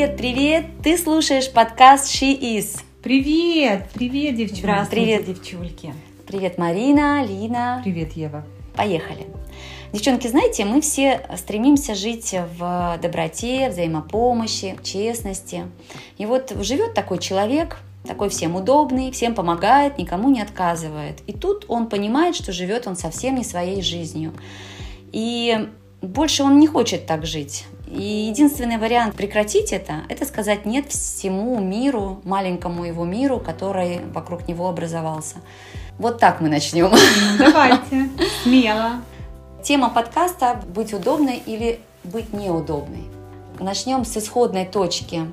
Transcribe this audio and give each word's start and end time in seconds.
Привет, 0.00 0.16
привет! 0.16 0.64
Ты 0.82 0.96
слушаешь 0.96 1.52
подкаст 1.52 2.06
She 2.06 2.32
Is. 2.40 2.80
Привет, 3.02 3.90
привет, 3.92 4.34
девчонки. 4.34 4.60
Здравствуйте, 4.60 5.18
привет. 5.18 5.26
девчульки. 5.26 5.94
Привет, 6.26 6.56
Марина, 6.56 7.22
Лина. 7.22 7.82
Привет, 7.84 8.12
Ева. 8.12 8.46
Поехали. 8.74 9.26
Девчонки, 9.92 10.26
знаете, 10.26 10.64
мы 10.64 10.80
все 10.80 11.20
стремимся 11.36 11.94
жить 11.94 12.34
в 12.58 12.98
доброте, 13.02 13.68
взаимопомощи, 13.68 14.78
честности. 14.82 15.64
И 16.16 16.24
вот 16.24 16.50
живет 16.62 16.94
такой 16.94 17.18
человек, 17.18 17.76
такой 18.06 18.30
всем 18.30 18.56
удобный, 18.56 19.10
всем 19.10 19.34
помогает, 19.34 19.98
никому 19.98 20.30
не 20.30 20.40
отказывает. 20.40 21.20
И 21.26 21.34
тут 21.34 21.66
он 21.68 21.90
понимает, 21.90 22.36
что 22.36 22.52
живет 22.52 22.86
он 22.86 22.96
совсем 22.96 23.34
не 23.34 23.44
своей 23.44 23.82
жизнью. 23.82 24.32
И 25.12 25.68
больше 26.00 26.42
он 26.42 26.58
не 26.58 26.66
хочет 26.66 27.04
так 27.04 27.26
жить. 27.26 27.66
И 27.90 28.28
единственный 28.28 28.78
вариант 28.78 29.16
прекратить 29.16 29.72
это, 29.72 30.04
это 30.08 30.24
сказать 30.24 30.64
нет 30.64 30.92
всему 30.92 31.58
миру, 31.58 32.20
маленькому 32.22 32.84
его 32.84 33.04
миру, 33.04 33.40
который 33.40 34.00
вокруг 34.14 34.46
него 34.46 34.68
образовался. 34.68 35.36
Вот 35.98 36.20
так 36.20 36.40
мы 36.40 36.48
начнем. 36.48 36.92
Давайте, 37.38 38.08
смело. 38.44 39.02
Тема 39.64 39.90
подкаста 39.90 40.62
«Быть 40.72 40.94
удобной 40.94 41.42
или 41.44 41.80
быть 42.04 42.32
неудобной». 42.32 43.04
Начнем 43.58 44.04
с 44.04 44.16
исходной 44.16 44.66
точки. 44.66 45.26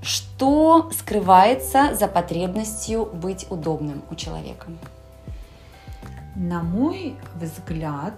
Что 0.00 0.90
скрывается 0.96 1.96
за 1.96 2.06
потребностью 2.06 3.06
быть 3.06 3.46
удобным 3.50 4.04
у 4.08 4.14
человека? 4.14 4.66
На 6.36 6.62
мой 6.62 7.16
взгляд, 7.34 8.14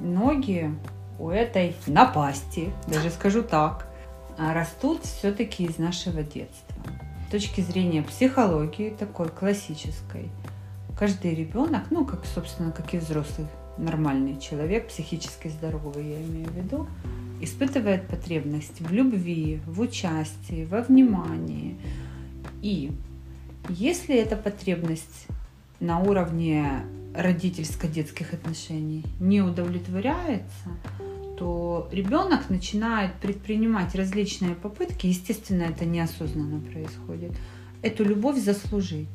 многие 0.00 0.74
у 1.20 1.28
этой 1.28 1.76
напасти, 1.86 2.72
даже 2.88 3.10
скажу 3.10 3.42
так, 3.42 3.86
растут 4.38 5.04
все-таки 5.04 5.64
из 5.64 5.78
нашего 5.78 6.22
детства. 6.22 6.74
С 7.28 7.30
точки 7.30 7.60
зрения 7.60 8.02
психологии 8.02 8.90
такой 8.90 9.28
классической, 9.28 10.30
каждый 10.98 11.34
ребенок, 11.34 11.84
ну, 11.90 12.06
как, 12.06 12.24
собственно, 12.24 12.72
как 12.72 12.94
и 12.94 12.98
взрослый 12.98 13.46
нормальный 13.76 14.40
человек, 14.40 14.88
психически 14.88 15.48
здоровый, 15.48 16.08
я 16.08 16.22
имею 16.22 16.48
в 16.48 16.54
виду, 16.54 16.88
испытывает 17.40 18.08
потребность 18.08 18.80
в 18.80 18.90
любви, 18.92 19.60
в 19.66 19.80
участии, 19.80 20.64
во 20.64 20.82
внимании. 20.82 21.76
И 22.62 22.92
если 23.68 24.16
эта 24.16 24.36
потребность 24.36 25.26
на 25.80 26.00
уровне 26.00 26.82
родительско-детских 27.14 28.32
отношений 28.32 29.04
не 29.18 29.42
удовлетворяется, 29.42 30.70
то 31.40 31.88
ребенок 31.90 32.50
начинает 32.50 33.14
предпринимать 33.14 33.94
различные 33.94 34.54
попытки, 34.54 35.06
естественно, 35.06 35.62
это 35.62 35.86
неосознанно 35.86 36.60
происходит, 36.60 37.32
эту 37.80 38.04
любовь 38.04 38.36
заслужить. 38.36 39.08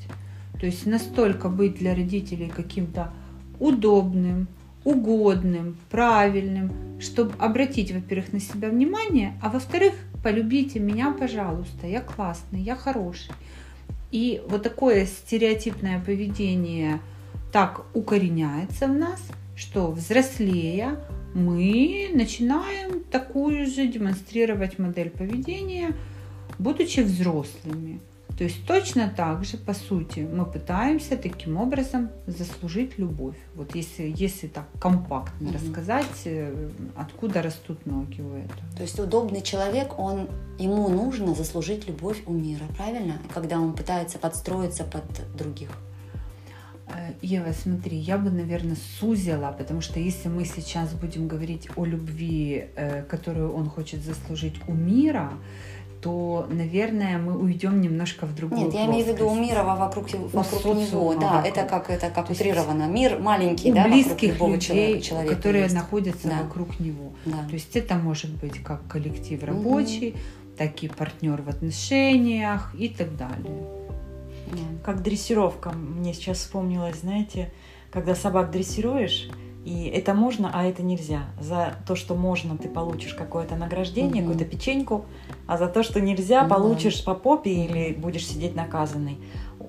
То 0.60 0.66
есть 0.66 0.88
настолько 0.88 1.50
быть 1.50 1.76
для 1.76 1.94
родителей 1.94 2.50
каким-то 2.50 3.14
удобным, 3.60 4.48
угодным, 4.84 5.78
правильным, 5.92 7.00
чтобы 7.00 7.36
обратить, 7.38 7.92
во-первых, 7.92 8.34
на 8.34 8.40
себя 8.40 8.70
внимание, 8.70 9.40
а 9.44 9.50
во-вторых, 9.50 9.94
полюбите 10.24 10.80
меня, 10.80 11.12
пожалуйста, 11.12 11.86
я 11.86 12.02
классный, 12.02 12.60
я 12.60 12.76
хороший. 12.76 13.36
И 14.10 14.42
вот 14.50 14.64
такое 14.64 15.06
стереотипное 15.06 16.00
поведение 16.04 17.02
так 17.52 17.86
укореняется 17.94 18.88
в 18.88 18.94
нас, 18.96 19.22
что 19.56 19.92
взрослея 19.92 20.98
мы 21.36 22.10
начинаем 22.14 23.04
такую 23.04 23.68
же 23.68 23.88
демонстрировать 23.88 24.80
модель 24.80 25.10
поведения, 25.10 25.94
будучи 26.58 27.02
взрослыми. 27.02 28.00
То 28.38 28.44
есть 28.44 28.66
точно 28.66 29.14
так 29.16 29.46
же, 29.46 29.58
по 29.58 29.74
сути, 29.74 30.20
мы 30.20 30.46
пытаемся 30.46 31.16
таким 31.16 31.58
образом 31.58 32.10
заслужить 32.28 32.98
любовь. 32.98 33.36
Вот 33.54 33.76
если, 33.76 34.14
если 34.16 34.48
так 34.48 34.66
компактно 34.80 35.50
угу. 35.50 35.58
рассказать, 35.58 36.22
э, 36.26 36.70
откуда 36.98 37.42
растут 37.42 37.86
ноги 37.86 38.22
у 38.22 38.36
этого. 38.36 38.62
То 38.76 38.82
есть 38.82 39.00
удобный 39.00 39.42
человек, 39.42 39.98
он, 39.98 40.28
ему 40.58 40.90
нужно 40.90 41.34
заслужить 41.34 41.88
любовь 41.88 42.24
у 42.26 42.34
мира, 42.34 42.64
правильно? 42.78 43.20
Когда 43.34 43.60
он 43.60 43.74
пытается 43.74 44.20
подстроиться 44.20 44.84
под 44.84 45.06
других. 45.38 45.70
Э, 46.88 47.14
Ева, 47.22 47.52
смотри, 47.52 47.98
я 47.98 48.18
бы, 48.18 48.30
наверное, 48.30 48.78
сузила, 49.00 49.54
потому 49.58 49.82
что 49.82 50.00
если 50.00 50.30
мы 50.30 50.46
сейчас 50.46 50.94
будем 50.94 51.28
говорить 51.28 51.68
о 51.76 51.86
любви, 51.86 52.66
э, 52.76 53.04
которую 53.04 53.54
он 53.54 53.70
хочет 53.70 54.02
заслужить 54.04 54.56
у 54.68 54.74
мира, 54.74 55.32
то, 56.02 56.46
наверное, 56.52 57.18
мы 57.18 57.36
уйдем 57.36 57.82
немножко 57.82 58.28
в 58.28 58.36
другую 58.36 58.66
Нет, 58.66 58.74
я 58.76 58.86
имею 58.86 59.06
в 59.06 59.08
виду 59.08 59.28
у 59.28 59.34
мира 59.34 59.64
вокруг, 59.64 60.08
вокруг 60.12 60.66
него. 60.66 61.16
Да, 61.16 61.38
вокруг. 61.38 61.46
это 61.46 61.64
как, 61.64 61.90
это 61.90 62.10
как 62.12 62.30
утрировано. 62.30 62.84
Мир 62.84 63.18
маленький, 63.18 63.72
да, 63.74 63.86
близких 63.86 64.34
любого 64.34 64.54
людей, 64.54 65.02
человека, 65.02 65.36
которые 65.36 65.64
есть. 65.64 65.74
находятся 65.74 66.28
да. 66.28 66.44
вокруг 66.44 66.80
него. 66.80 67.14
Да. 67.26 67.38
То 67.48 67.54
есть 67.54 67.76
это 67.76 67.96
может 67.96 68.30
быть 68.36 68.62
как 68.62 68.88
коллектив 68.88 69.44
рабочий, 69.44 70.10
угу. 70.10 70.18
так 70.60 70.84
и 70.84 70.88
партнер 70.90 71.42
в 71.42 71.50
отношениях 71.50 72.72
и 72.78 72.90
так 72.90 73.18
далее. 73.18 73.85
Как 74.84 75.02
дрессировка. 75.02 75.72
Мне 75.72 76.14
сейчас 76.14 76.38
вспомнилось, 76.38 77.00
знаете, 77.02 77.52
когда 77.92 78.16
собак 78.16 78.52
дрессируешь, 78.52 79.30
и 79.66 79.86
это 79.86 80.14
можно, 80.14 80.52
а 80.54 80.64
это 80.64 80.84
нельзя. 80.84 81.24
За 81.42 81.76
то, 81.88 81.96
что 81.96 82.14
можно, 82.14 82.56
ты 82.56 82.70
получишь 82.70 83.16
какое-то 83.16 83.56
награждение, 83.56 84.24
угу. 84.24 84.32
какую-то 84.32 84.46
печеньку, 84.46 85.06
а 85.48 85.58
за 85.58 85.68
то, 85.68 85.82
что 85.82 86.00
нельзя, 86.00 86.42
угу. 86.42 86.50
получишь 86.50 87.04
по 87.04 87.16
попе 87.16 87.52
или 87.52 87.94
будешь 87.94 88.28
сидеть 88.28 88.56
наказанный. 88.56 89.18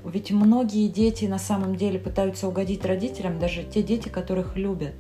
Ведь 0.04 0.30
многие 0.30 0.88
дети 0.88 1.25
на 1.25 1.38
самом 1.38 1.76
деле 1.76 1.98
пытаются 1.98 2.46
угодить 2.46 2.84
родителям, 2.84 3.38
даже 3.38 3.64
те 3.64 3.82
дети, 3.82 4.08
которых 4.08 4.56
любят. 4.56 4.94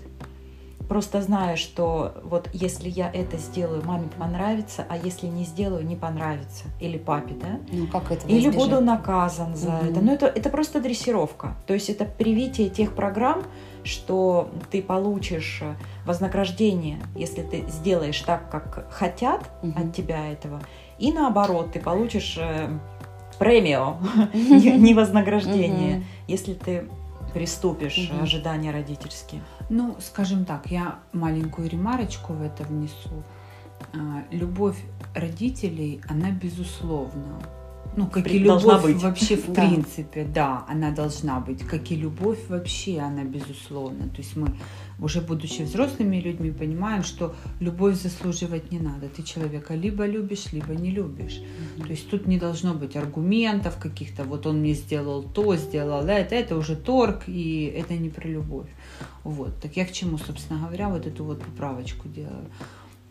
Просто 0.88 1.20
зная, 1.20 1.56
что 1.56 2.14
вот 2.22 2.48
если 2.52 2.88
я 2.88 3.10
это 3.12 3.38
сделаю, 3.38 3.84
маме 3.84 4.08
понравится, 4.18 4.86
а 4.88 4.96
если 4.96 5.26
не 5.26 5.44
сделаю, 5.44 5.84
не 5.84 5.96
понравится. 5.96 6.64
Или 6.80 6.96
папе, 6.96 7.34
да? 7.34 7.60
Ну, 7.72 7.86
как 7.88 8.12
это 8.12 8.26
Или 8.28 8.48
избежать? 8.48 8.58
буду 8.58 8.80
наказан 8.80 9.56
за 9.56 9.68
угу. 9.68 9.86
это. 9.86 10.00
Ну, 10.00 10.12
это, 10.12 10.26
это 10.26 10.48
просто 10.48 10.80
дрессировка. 10.80 11.56
То 11.66 11.74
есть 11.74 11.90
это 11.90 12.04
привитие 12.04 12.68
тех 12.68 12.94
программ, 12.94 13.42
что 13.82 14.48
ты 14.70 14.82
получишь 14.82 15.60
э, 15.62 15.74
вознаграждение, 16.04 16.98
если 17.14 17.42
ты 17.42 17.64
сделаешь 17.68 18.20
так, 18.20 18.50
как 18.50 18.90
хотят 18.92 19.50
угу. 19.62 19.72
от 19.76 19.94
тебя 19.94 20.30
этого, 20.30 20.60
и 20.98 21.12
наоборот, 21.12 21.72
ты 21.72 21.80
получишь 21.80 22.36
э, 22.38 22.68
премию, 23.38 23.96
не 24.34 24.94
вознаграждение, 24.94 26.04
если 26.26 26.54
ты 26.54 26.84
приступишь 27.36 28.10
ожидания 28.20 28.70
родительские. 28.70 29.42
Ну, 29.68 29.96
скажем 30.00 30.44
так, 30.44 30.70
я 30.70 31.00
маленькую 31.12 31.68
ремарочку 31.68 32.32
в 32.32 32.42
это 32.42 32.64
внесу. 32.64 33.22
А, 33.92 34.24
любовь 34.30 34.78
родителей, 35.14 36.00
она 36.08 36.30
безусловна 36.30 37.38
ну, 37.96 38.06
как 38.06 38.30
и 38.30 38.38
любовь 38.38 38.82
быть. 38.82 39.02
вообще 39.02 39.36
в 39.36 39.46
да. 39.52 39.66
принципе, 39.66 40.24
да, 40.24 40.64
она 40.68 40.90
должна 40.90 41.40
быть, 41.40 41.62
как 41.62 41.90
и 41.90 41.96
любовь 41.96 42.38
вообще, 42.48 42.98
она 42.98 43.24
безусловно. 43.24 44.08
То 44.08 44.18
есть 44.18 44.36
мы 44.36 44.54
уже 44.98 45.20
будучи 45.20 45.62
взрослыми 45.62 46.16
людьми 46.16 46.50
понимаем, 46.50 47.02
что 47.02 47.34
любовь 47.60 48.00
заслуживать 48.00 48.70
не 48.70 48.78
надо. 48.78 49.08
Ты 49.08 49.22
человека 49.22 49.74
либо 49.74 50.06
любишь, 50.06 50.52
либо 50.52 50.74
не 50.74 50.90
любишь. 50.90 51.40
mm 51.40 51.82
То 51.84 51.90
есть 51.90 52.10
тут 52.10 52.26
не 52.26 52.38
должно 52.38 52.74
быть 52.74 52.96
аргументов 52.96 53.78
каких-то, 53.78 54.24
вот 54.24 54.46
он 54.46 54.60
мне 54.60 54.74
сделал 54.74 55.22
то, 55.22 55.56
сделал 55.56 56.06
это, 56.06 56.34
это 56.34 56.56
уже 56.56 56.76
торг, 56.76 57.24
и 57.26 57.64
это 57.64 57.94
не 57.94 58.10
про 58.10 58.28
любовь. 58.28 58.68
Вот. 59.24 59.60
Так 59.62 59.76
я 59.76 59.86
к 59.86 59.92
чему, 59.92 60.18
собственно 60.18 60.60
говоря, 60.60 60.88
вот 60.88 61.06
эту 61.06 61.24
вот 61.24 61.40
поправочку 61.40 62.08
делаю. 62.08 62.46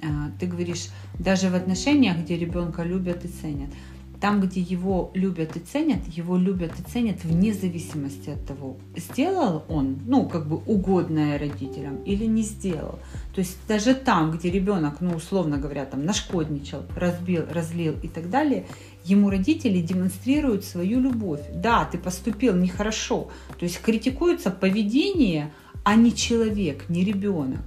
А, 0.04 0.30
ты 0.40 0.46
говоришь, 0.46 0.90
даже 1.18 1.50
в 1.50 1.56
отношениях, 1.56 2.18
где 2.18 2.38
ребенка 2.38 2.84
любят 2.84 3.26
и 3.26 3.28
ценят– 3.28 3.70
там, 4.20 4.42
где 4.42 4.62
его 4.62 5.12
любят 5.14 5.56
и 5.56 5.60
ценят, 5.60 6.00
его 6.08 6.38
любят 6.38 6.72
и 6.80 6.92
ценят 6.92 7.24
вне 7.24 7.54
зависимости 7.54 8.30
от 8.30 8.46
того, 8.46 8.78
сделал 8.96 9.64
он, 9.68 10.00
ну, 10.06 10.28
как 10.28 10.48
бы 10.48 10.58
угодное 10.58 11.38
родителям 11.38 11.98
или 12.04 12.26
не 12.26 12.44
сделал. 12.44 13.00
То 13.34 13.40
есть 13.40 13.58
даже 13.68 13.94
там, 13.94 14.32
где 14.32 14.50
ребенок, 14.50 15.02
ну, 15.02 15.16
условно 15.16 15.58
говоря, 15.58 15.86
там 15.86 16.06
нашкодничал, 16.06 16.84
разбил, 16.96 17.44
разлил 17.52 17.96
и 18.02 18.08
так 18.08 18.30
далее, 18.30 18.66
ему 19.04 19.30
родители 19.30 19.82
демонстрируют 19.82 20.66
свою 20.66 21.00
любовь. 21.00 21.42
Да, 21.54 21.86
ты 21.86 21.98
поступил 21.98 22.56
нехорошо. 22.56 23.30
То 23.58 23.66
есть 23.66 23.82
критикуется 23.82 24.52
поведение, 24.52 25.52
а 25.84 25.96
не 25.96 26.16
человек, 26.16 26.90
не 26.90 27.04
ребенок. 27.04 27.60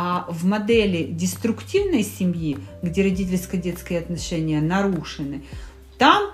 А 0.00 0.26
в 0.30 0.44
модели 0.44 1.10
деструктивной 1.10 2.04
семьи, 2.04 2.56
где 2.82 3.02
родительско-детские 3.02 3.98
отношения 3.98 4.60
нарушены, 4.60 5.42
там 5.98 6.32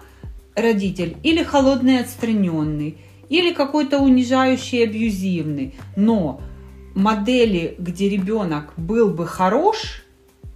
родитель 0.55 1.17
или 1.23 1.43
холодный 1.43 2.01
отстраненный, 2.01 2.99
или 3.29 3.53
какой-то 3.53 3.99
унижающий 3.99 4.85
абьюзивный. 4.85 5.75
Но 5.97 6.41
модели, 6.95 7.75
где 7.79 8.09
ребенок 8.09 8.73
был 8.77 9.11
бы 9.11 9.27
хорош, 9.27 10.05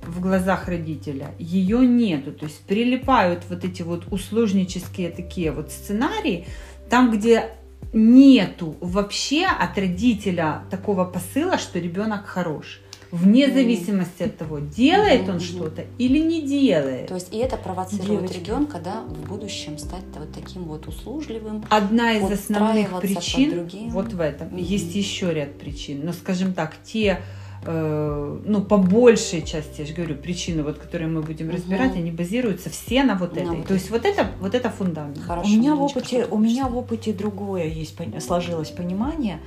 в 0.02 0.20
глазах 0.20 0.68
родителя, 0.68 1.34
ее 1.38 1.80
нету. 1.80 2.32
То 2.32 2.46
есть 2.46 2.60
прилипают 2.60 3.44
вот 3.48 3.64
эти 3.64 3.82
вот 3.82 4.04
усложнические 4.10 5.10
такие 5.10 5.50
вот 5.50 5.70
сценарии, 5.70 6.46
там, 6.88 7.10
где 7.10 7.50
нету 7.92 8.76
вообще 8.80 9.44
от 9.46 9.76
родителя 9.76 10.62
такого 10.70 11.04
посыла, 11.04 11.58
что 11.58 11.78
ребенок 11.78 12.26
хорош 12.26 12.80
вне 13.10 13.50
зависимости 13.50 14.22
от 14.24 14.36
того, 14.36 14.58
делает 14.58 15.28
он 15.28 15.40
что-то 15.40 15.84
или 15.98 16.18
не 16.18 16.42
делает. 16.42 17.08
То 17.08 17.14
есть 17.14 17.32
и 17.32 17.38
это 17.38 17.56
провоцирует 17.56 18.32
ребенка, 18.34 18.80
да, 18.82 19.02
в 19.02 19.28
будущем 19.28 19.78
стать 19.78 20.04
вот 20.16 20.32
таким 20.32 20.64
вот 20.64 20.86
услужливым. 20.86 21.64
Одна 21.70 22.12
из 22.12 22.30
основных 22.30 23.00
причин 23.00 23.68
вот 23.90 24.12
в 24.12 24.20
этом. 24.20 24.56
Есть 24.56 24.94
еще 24.94 25.32
ряд 25.32 25.58
причин, 25.58 26.04
но, 26.04 26.12
скажем 26.12 26.52
так, 26.52 26.74
те 26.84 27.20
э, 27.64 28.38
ну, 28.44 28.62
по 28.62 28.76
большей 28.76 29.42
части, 29.42 29.80
я 29.80 29.86
же 29.86 29.94
говорю, 29.94 30.16
причины, 30.16 30.62
вот, 30.62 30.78
которые 30.78 31.08
мы 31.08 31.22
будем 31.22 31.50
разбирать, 31.50 31.92
угу. 31.92 32.00
они 32.00 32.10
базируются 32.10 32.70
все 32.70 33.02
на 33.04 33.14
вот 33.16 33.36
этой. 33.36 33.62
То 33.62 33.74
есть 33.74 33.90
вот 33.90 34.04
это, 34.04 34.28
вот 34.40 34.54
это 34.54 34.70
фундамент. 34.70 35.18
Хорошо, 35.18 35.48
у 35.48 35.52
меня 35.52 35.74
в 35.74 35.82
опыте, 35.82 36.26
у 36.30 36.38
меня 36.38 36.68
в 36.68 36.76
опыте 36.76 37.12
другое 37.12 37.64
есть, 37.64 37.96
сложилось 38.20 38.70
понимание. 38.70 39.40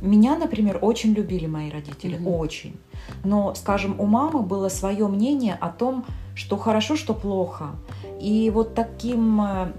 Меня, 0.00 0.36
например, 0.36 0.78
очень 0.80 1.12
любили 1.12 1.46
мои 1.46 1.70
родители, 1.70 2.16
угу. 2.16 2.38
очень. 2.38 2.78
Но, 3.24 3.54
скажем, 3.54 4.00
у 4.00 4.06
мамы 4.06 4.42
было 4.42 4.68
свое 4.68 5.06
мнение 5.08 5.56
о 5.60 5.68
том, 5.68 6.04
что 6.34 6.56
хорошо, 6.56 6.96
что 6.96 7.14
плохо. 7.14 7.70
И 8.20 8.50
вот 8.50 8.74
таким 8.74 9.40
э, 9.40 9.72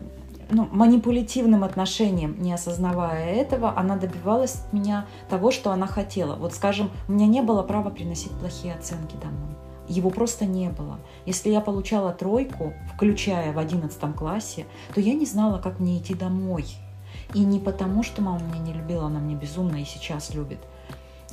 ну, 0.49 0.67
манипулятивным 0.71 1.63
отношением, 1.63 2.41
не 2.41 2.53
осознавая 2.53 3.33
этого, 3.33 3.77
она 3.77 3.95
добивалась 3.95 4.55
от 4.55 4.73
меня 4.73 5.05
того, 5.29 5.51
что 5.51 5.71
она 5.71 5.87
хотела. 5.87 6.35
Вот, 6.35 6.53
скажем, 6.53 6.91
у 7.07 7.13
меня 7.13 7.27
не 7.27 7.41
было 7.41 7.63
права 7.63 7.89
приносить 7.89 8.31
плохие 8.31 8.73
оценки 8.73 9.15
домой. 9.21 9.55
Его 9.87 10.09
просто 10.09 10.45
не 10.45 10.69
было. 10.69 10.99
Если 11.25 11.49
я 11.49 11.61
получала 11.61 12.11
тройку, 12.11 12.73
включая 12.93 13.53
в 13.53 13.59
одиннадцатом 13.59 14.13
классе, 14.13 14.65
то 14.93 15.01
я 15.01 15.13
не 15.13 15.25
знала, 15.25 15.59
как 15.59 15.79
мне 15.79 15.97
идти 15.99 16.15
домой. 16.15 16.65
И 17.33 17.39
не 17.39 17.59
потому, 17.59 18.03
что 18.03 18.21
мама 18.21 18.41
меня 18.41 18.59
не 18.59 18.73
любила, 18.73 19.05
она 19.05 19.19
меня 19.19 19.37
безумно 19.37 19.81
и 19.81 19.85
сейчас 19.85 20.33
любит, 20.33 20.59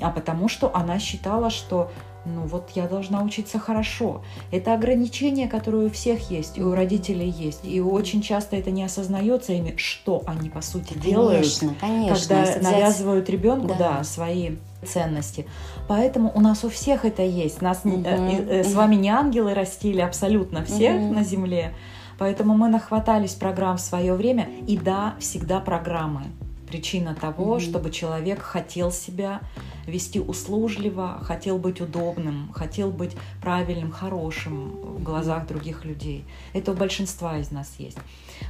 а 0.00 0.10
потому 0.10 0.48
что 0.48 0.74
она 0.74 0.98
считала, 0.98 1.50
что 1.50 1.90
ну 2.24 2.42
вот 2.42 2.70
я 2.74 2.86
должна 2.86 3.22
учиться 3.22 3.58
хорошо. 3.58 4.22
Это 4.50 4.74
ограничение, 4.74 5.48
которое 5.48 5.86
у 5.86 5.90
всех 5.90 6.30
есть, 6.30 6.56
и 6.56 6.62
у 6.62 6.74
родителей 6.74 7.28
есть. 7.28 7.60
И 7.64 7.80
очень 7.80 8.22
часто 8.22 8.56
это 8.56 8.70
не 8.70 8.84
осознается 8.84 9.52
ими, 9.52 9.74
что 9.76 10.22
они 10.26 10.48
по 10.48 10.60
сути 10.60 10.92
конечно, 10.94 11.10
делают, 11.10 11.46
конечно, 11.80 12.14
когда 12.14 12.42
взять... 12.42 12.62
навязывают 12.62 13.28
ребенку 13.28 13.68
да. 13.68 13.96
Да, 13.98 14.04
свои 14.04 14.56
ценности. 14.86 15.46
Поэтому 15.88 16.30
у 16.34 16.40
нас 16.40 16.64
у 16.64 16.68
всех 16.68 17.04
это 17.04 17.22
есть. 17.22 17.60
Нас 17.60 17.80
угу. 17.84 18.02
э, 18.04 18.60
э, 18.60 18.64
с 18.64 18.72
вами 18.74 18.96
не 18.96 19.10
ангелы 19.10 19.54
растили 19.54 20.00
абсолютно 20.00 20.64
всех 20.64 21.00
угу. 21.00 21.14
на 21.14 21.24
земле. 21.24 21.74
Поэтому 22.18 22.56
мы 22.56 22.68
нахватались 22.68 23.34
программ 23.34 23.76
в 23.76 23.80
свое 23.80 24.14
время. 24.14 24.48
И 24.66 24.76
да, 24.76 25.14
всегда 25.18 25.60
программы. 25.60 26.22
Причина 26.66 27.14
того, 27.14 27.56
mm-hmm. 27.56 27.60
чтобы 27.60 27.90
человек 27.90 28.40
хотел 28.40 28.90
себя 28.90 29.40
вести 29.86 30.20
услужливо, 30.20 31.18
хотел 31.22 31.58
быть 31.58 31.80
удобным, 31.80 32.50
хотел 32.54 32.90
быть 32.90 33.16
правильным, 33.40 33.90
хорошим 33.90 34.70
в 34.70 35.02
глазах 35.02 35.46
других 35.46 35.84
людей. 35.84 36.24
Это 36.52 36.72
у 36.72 36.74
большинства 36.74 37.38
из 37.38 37.50
нас 37.50 37.74
есть. 37.78 37.98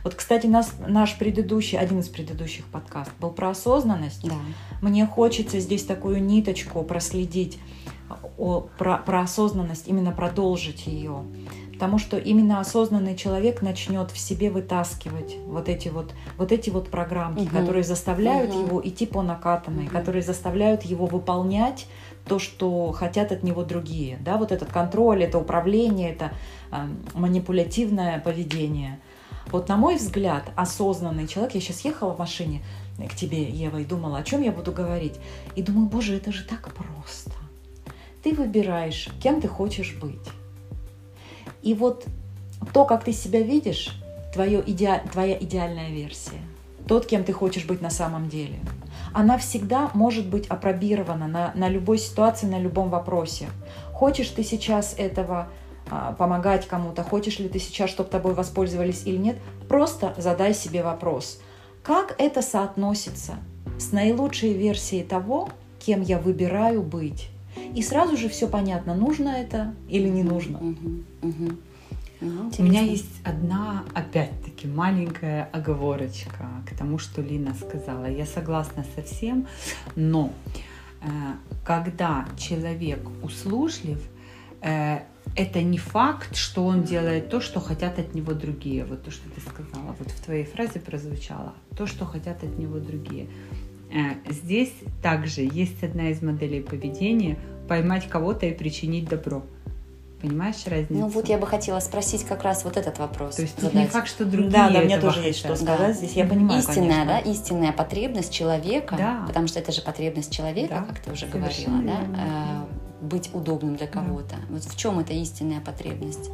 Вот, 0.04 0.14
кстати, 0.14 0.46
нас, 0.46 0.74
наш 0.86 1.18
предыдущий, 1.18 1.78
один 1.78 2.00
из 2.00 2.08
предыдущих 2.08 2.64
подкастов 2.66 3.14
был 3.18 3.30
про 3.30 3.50
осознанность. 3.50 4.22
Да. 4.22 4.34
Мне 4.80 5.06
хочется 5.06 5.58
здесь 5.60 5.84
такую 5.84 6.22
ниточку 6.22 6.82
проследить 6.82 7.58
о, 8.38 8.60
про, 8.78 8.98
про 8.98 9.22
осознанность, 9.22 9.88
именно 9.88 10.12
продолжить 10.12 10.86
ее 10.86 11.24
потому 11.82 11.98
что 11.98 12.16
именно 12.16 12.60
осознанный 12.60 13.16
человек 13.16 13.60
начнет 13.60 14.12
в 14.12 14.16
себе 14.16 14.50
вытаскивать 14.50 15.34
вот 15.48 15.68
эти 15.68 15.88
вот, 15.88 16.14
вот, 16.38 16.52
эти 16.52 16.70
вот 16.70 16.88
программки, 16.88 17.40
угу. 17.40 17.48
которые 17.48 17.82
заставляют 17.82 18.52
угу. 18.52 18.60
его 18.60 18.82
идти 18.84 19.04
по 19.04 19.20
накатанной, 19.20 19.86
угу. 19.86 19.90
которые 19.90 20.22
заставляют 20.22 20.84
его 20.84 21.06
выполнять 21.06 21.88
то, 22.24 22.38
что 22.38 22.92
хотят 22.92 23.32
от 23.32 23.42
него 23.42 23.64
другие. 23.64 24.16
Да, 24.24 24.36
вот 24.36 24.52
этот 24.52 24.70
контроль, 24.70 25.24
это 25.24 25.38
управление, 25.38 26.12
это 26.12 26.30
э, 26.70 26.86
манипулятивное 27.14 28.20
поведение. 28.20 29.00
Вот 29.50 29.68
на 29.68 29.76
мой 29.76 29.96
взгляд, 29.96 30.52
осознанный 30.54 31.26
человек, 31.26 31.56
я 31.56 31.60
сейчас 31.60 31.80
ехала 31.80 32.14
в 32.14 32.18
машине 32.20 32.62
к 33.10 33.16
тебе, 33.16 33.42
Ева, 33.42 33.78
и 33.78 33.84
думала, 33.84 34.18
о 34.18 34.22
чем 34.22 34.42
я 34.42 34.52
буду 34.52 34.70
говорить. 34.70 35.16
И 35.56 35.62
думаю, 35.62 35.88
боже, 35.88 36.14
это 36.14 36.30
же 36.30 36.44
так 36.44 36.72
просто. 36.74 37.32
Ты 38.22 38.32
выбираешь, 38.36 39.08
кем 39.20 39.40
ты 39.40 39.48
хочешь 39.48 39.96
быть. 40.00 40.20
И 41.62 41.74
вот 41.74 42.06
то, 42.72 42.84
как 42.84 43.04
ты 43.04 43.12
себя 43.12 43.40
видишь, 43.40 43.96
твое 44.32 44.62
иде... 44.64 45.02
твоя 45.12 45.36
идеальная 45.38 45.90
версия, 45.90 46.40
тот, 46.86 47.06
кем 47.06 47.24
ты 47.24 47.32
хочешь 47.32 47.64
быть 47.64 47.80
на 47.80 47.90
самом 47.90 48.28
деле, 48.28 48.58
она 49.12 49.38
всегда 49.38 49.90
может 49.94 50.26
быть 50.28 50.46
опробирована 50.48 51.26
на, 51.28 51.52
на 51.54 51.68
любой 51.68 51.98
ситуации, 51.98 52.46
на 52.46 52.58
любом 52.58 52.90
вопросе. 52.90 53.48
Хочешь 53.92 54.28
ты 54.28 54.42
сейчас 54.42 54.94
этого 54.96 55.48
а, 55.90 56.12
помогать 56.12 56.66
кому-то, 56.66 57.02
хочешь 57.02 57.38
ли 57.38 57.48
ты 57.48 57.58
сейчас, 57.58 57.90
чтобы 57.90 58.10
тобой 58.10 58.34
воспользовались 58.34 59.02
или 59.04 59.16
нет, 59.16 59.36
просто 59.68 60.14
задай 60.16 60.54
себе 60.54 60.82
вопрос, 60.82 61.40
как 61.82 62.14
это 62.18 62.42
соотносится 62.42 63.34
с 63.78 63.92
наилучшей 63.92 64.52
версией 64.52 65.04
того, 65.04 65.48
кем 65.78 66.00
я 66.00 66.18
выбираю 66.18 66.82
быть. 66.82 67.28
И 67.74 67.82
сразу 67.82 68.16
же 68.16 68.28
все 68.28 68.48
понятно, 68.48 68.94
нужно 68.94 69.28
это 69.28 69.74
или 69.88 70.08
не 70.08 70.22
нужно. 70.22 70.58
Угу, 70.58 71.02
угу. 71.22 71.52
У 72.58 72.62
меня 72.62 72.82
есть 72.82 73.20
одна, 73.24 73.84
опять-таки, 73.94 74.68
маленькая 74.68 75.48
оговорочка 75.52 76.48
к 76.68 76.76
тому, 76.76 76.98
что 76.98 77.20
Лина 77.20 77.52
сказала. 77.54 78.08
Я 78.08 78.26
согласна 78.26 78.84
со 78.94 79.02
всем, 79.02 79.48
но 79.96 80.32
э, 81.00 81.06
когда 81.64 82.28
человек 82.38 83.00
услужлив, 83.24 84.00
э, 84.60 85.00
это 85.34 85.62
не 85.62 85.78
факт, 85.78 86.36
что 86.36 86.64
он 86.64 86.84
делает 86.84 87.28
то, 87.28 87.40
что 87.40 87.58
хотят 87.58 87.98
от 87.98 88.14
него 88.14 88.34
другие. 88.34 88.84
Вот 88.84 89.02
то, 89.02 89.10
что 89.10 89.28
ты 89.28 89.40
сказала, 89.40 89.96
вот 89.98 90.08
в 90.08 90.24
твоей 90.24 90.44
фразе 90.44 90.78
прозвучало. 90.78 91.54
То, 91.76 91.86
что 91.88 92.04
хотят 92.04 92.44
от 92.44 92.56
него 92.56 92.78
другие. 92.78 93.28
Э, 93.92 94.14
здесь 94.30 94.72
также 95.02 95.42
есть 95.42 95.82
одна 95.82 96.10
из 96.10 96.22
моделей 96.22 96.60
поведения 96.60 97.38
поймать 97.68 98.08
кого-то 98.08 98.46
и 98.46 98.52
причинить 98.52 99.08
добро. 99.08 99.42
Понимаешь 100.20 100.64
разницу? 100.66 100.94
Ну 100.94 101.08
вот 101.08 101.28
я 101.28 101.36
бы 101.36 101.48
хотела 101.48 101.80
спросить 101.80 102.24
как 102.24 102.44
раз 102.44 102.64
вот 102.64 102.76
этот 102.76 102.98
вопрос. 102.98 103.36
То 103.36 103.42
есть 103.42 103.56
тут 103.56 103.74
не 103.74 103.86
факт, 103.86 104.08
что 104.08 104.24
другие 104.24 104.50
Да, 104.50 104.70
да, 104.70 104.80
мне 104.80 104.98
тоже 104.98 105.20
есть 105.20 105.40
что 105.40 105.56
сказать. 105.56 105.78
Да. 105.78 105.92
Здесь 105.92 106.12
я 106.12 106.24
понимаю, 106.24 106.60
Истинная, 106.60 107.04
конечно. 107.04 107.06
да, 107.06 107.18
истинная 107.18 107.72
потребность 107.72 108.32
человека, 108.32 108.94
да. 108.96 109.24
потому 109.26 109.48
что 109.48 109.58
это 109.58 109.72
же 109.72 109.82
потребность 109.82 110.32
человека, 110.32 110.74
да. 110.74 110.82
как 110.84 111.00
ты 111.00 111.10
уже 111.10 111.26
Совершенно 111.26 111.82
говорила, 111.82 112.06
да, 112.14 112.64
э, 113.02 113.04
быть 113.04 113.30
удобным 113.34 113.74
для 113.74 113.88
кого-то. 113.88 114.36
Да. 114.36 114.42
Вот 114.48 114.62
в 114.62 114.76
чем 114.76 115.00
эта 115.00 115.12
истинная 115.12 115.60
потребность? 115.60 116.30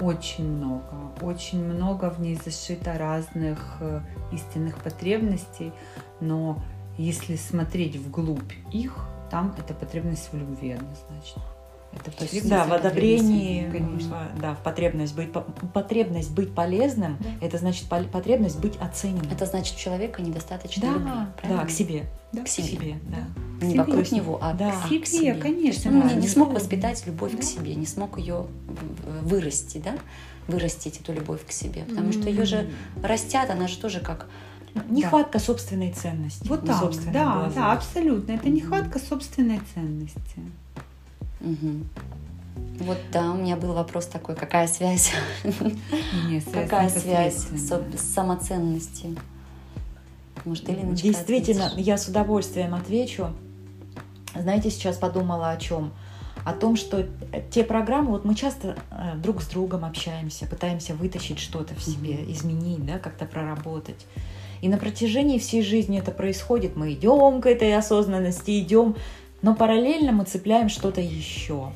Очень 0.00 0.56
много, 0.56 1.12
очень 1.20 1.64
много 1.64 2.10
в 2.10 2.20
ней 2.20 2.34
зашито 2.34 2.98
разных 2.98 3.76
э, 3.80 4.00
истинных 4.32 4.78
потребностей, 4.78 5.72
но 6.20 6.60
если 6.98 7.36
смотреть 7.36 7.96
вглубь 7.96 8.52
их, 8.72 8.96
там 9.30 9.54
это 9.58 9.74
потребность 9.74 10.32
в 10.32 10.36
любви 10.36 10.72
однозначно. 10.72 11.42
Это 11.94 12.10
потребность 12.10 12.48
да, 12.48 12.64
в 12.64 12.72
одобрении, 12.72 13.70
конечно. 13.70 14.28
да, 14.40 14.54
в 14.54 14.62
потребность 14.62 15.14
быть, 15.14 15.30
потребность 15.74 16.30
быть 16.30 16.54
полезным, 16.54 17.18
да. 17.20 17.46
это 17.46 17.58
значит 17.58 17.86
потребность 17.88 18.58
быть 18.60 18.76
оцененным. 18.80 19.30
Это 19.30 19.46
значит, 19.46 19.76
человека 19.76 20.22
недостаточно 20.22 20.82
да, 20.82 20.92
любви. 20.94 21.56
Да, 21.56 21.64
к 21.66 21.70
себе. 21.70 22.04
Да, 22.32 22.44
к 22.44 22.48
себе. 22.48 22.66
К 22.66 22.70
себе 22.70 22.98
да. 23.08 23.66
Не 23.66 23.78
вокруг 23.78 24.10
него, 24.10 24.38
а 24.40 24.54
да. 24.54 24.72
к 24.72 24.88
себе, 24.88 25.00
к 25.00 25.06
себе. 25.06 25.34
конечно. 25.34 25.90
Он 25.90 26.00
да, 26.00 26.14
не, 26.14 26.22
не 26.22 26.28
смог 26.28 26.52
воспитать 26.52 27.06
любовь 27.06 27.32
да. 27.32 27.38
к 27.38 27.42
себе, 27.42 27.74
не 27.74 27.86
смог 27.86 28.18
ее 28.18 28.46
вырасти, 29.22 29.78
да, 29.78 29.94
вырастить 30.48 31.00
эту 31.00 31.12
любовь 31.12 31.44
к 31.46 31.52
себе, 31.52 31.84
потому 31.84 32.08
mm-hmm. 32.08 32.20
что 32.20 32.30
ее 32.30 32.44
же 32.46 32.70
растят, 33.02 33.50
она 33.50 33.68
же 33.68 33.76
тоже 33.78 34.00
как 34.00 34.26
Нехватка 34.88 35.38
да. 35.38 35.44
собственной 35.44 35.92
ценности. 35.92 36.48
Вот 36.48 36.64
так, 36.64 36.80
да, 37.12 37.34
глазах. 37.34 37.54
да, 37.54 37.72
абсолютно. 37.72 38.32
Это 38.32 38.48
нехватка 38.48 38.98
собственной 38.98 39.60
ценности. 39.74 40.40
Угу. 41.42 42.84
Вот 42.84 42.98
да, 43.12 43.30
у 43.32 43.36
меня 43.36 43.56
был 43.56 43.72
вопрос 43.72 44.06
такой, 44.06 44.34
какая 44.34 44.66
связь? 44.66 45.12
Нет, 45.44 46.42
связь 46.42 46.68
какая 46.68 46.88
связь 46.88 47.36
с, 47.36 47.82
самоценностью? 47.96 49.16
Может, 50.44 50.68
или 50.68 50.80
Действительно, 50.92 51.66
ответишь? 51.66 51.86
я 51.86 51.98
с 51.98 52.08
удовольствием 52.08 52.74
отвечу. 52.74 53.30
Знаете, 54.34 54.70
сейчас 54.70 54.96
подумала 54.96 55.50
о 55.50 55.56
чем? 55.56 55.92
О 56.44 56.52
том, 56.52 56.76
что 56.76 57.06
те 57.52 57.62
программы, 57.62 58.10
вот 58.10 58.24
мы 58.24 58.34
часто 58.34 58.76
э, 58.90 59.14
друг 59.16 59.42
с 59.42 59.46
другом 59.46 59.84
общаемся, 59.84 60.46
пытаемся 60.46 60.94
вытащить 60.94 61.38
что-то 61.38 61.74
в 61.74 61.82
себе, 61.82 62.14
mm-hmm. 62.14 62.32
изменить, 62.32 62.84
да, 62.84 62.98
как-то 62.98 63.26
проработать. 63.26 64.06
И 64.60 64.68
на 64.68 64.78
протяжении 64.78 65.38
всей 65.38 65.62
жизни 65.62 65.98
это 65.98 66.10
происходит. 66.10 66.74
Мы 66.74 66.94
идем 66.94 67.40
к 67.40 67.46
этой 67.46 67.76
осознанности, 67.76 68.58
идем, 68.60 68.96
но 69.42 69.54
параллельно 69.54 70.12
мы 70.12 70.24
цепляем 70.24 70.68
что-то 70.68 71.00
еще. 71.00 71.72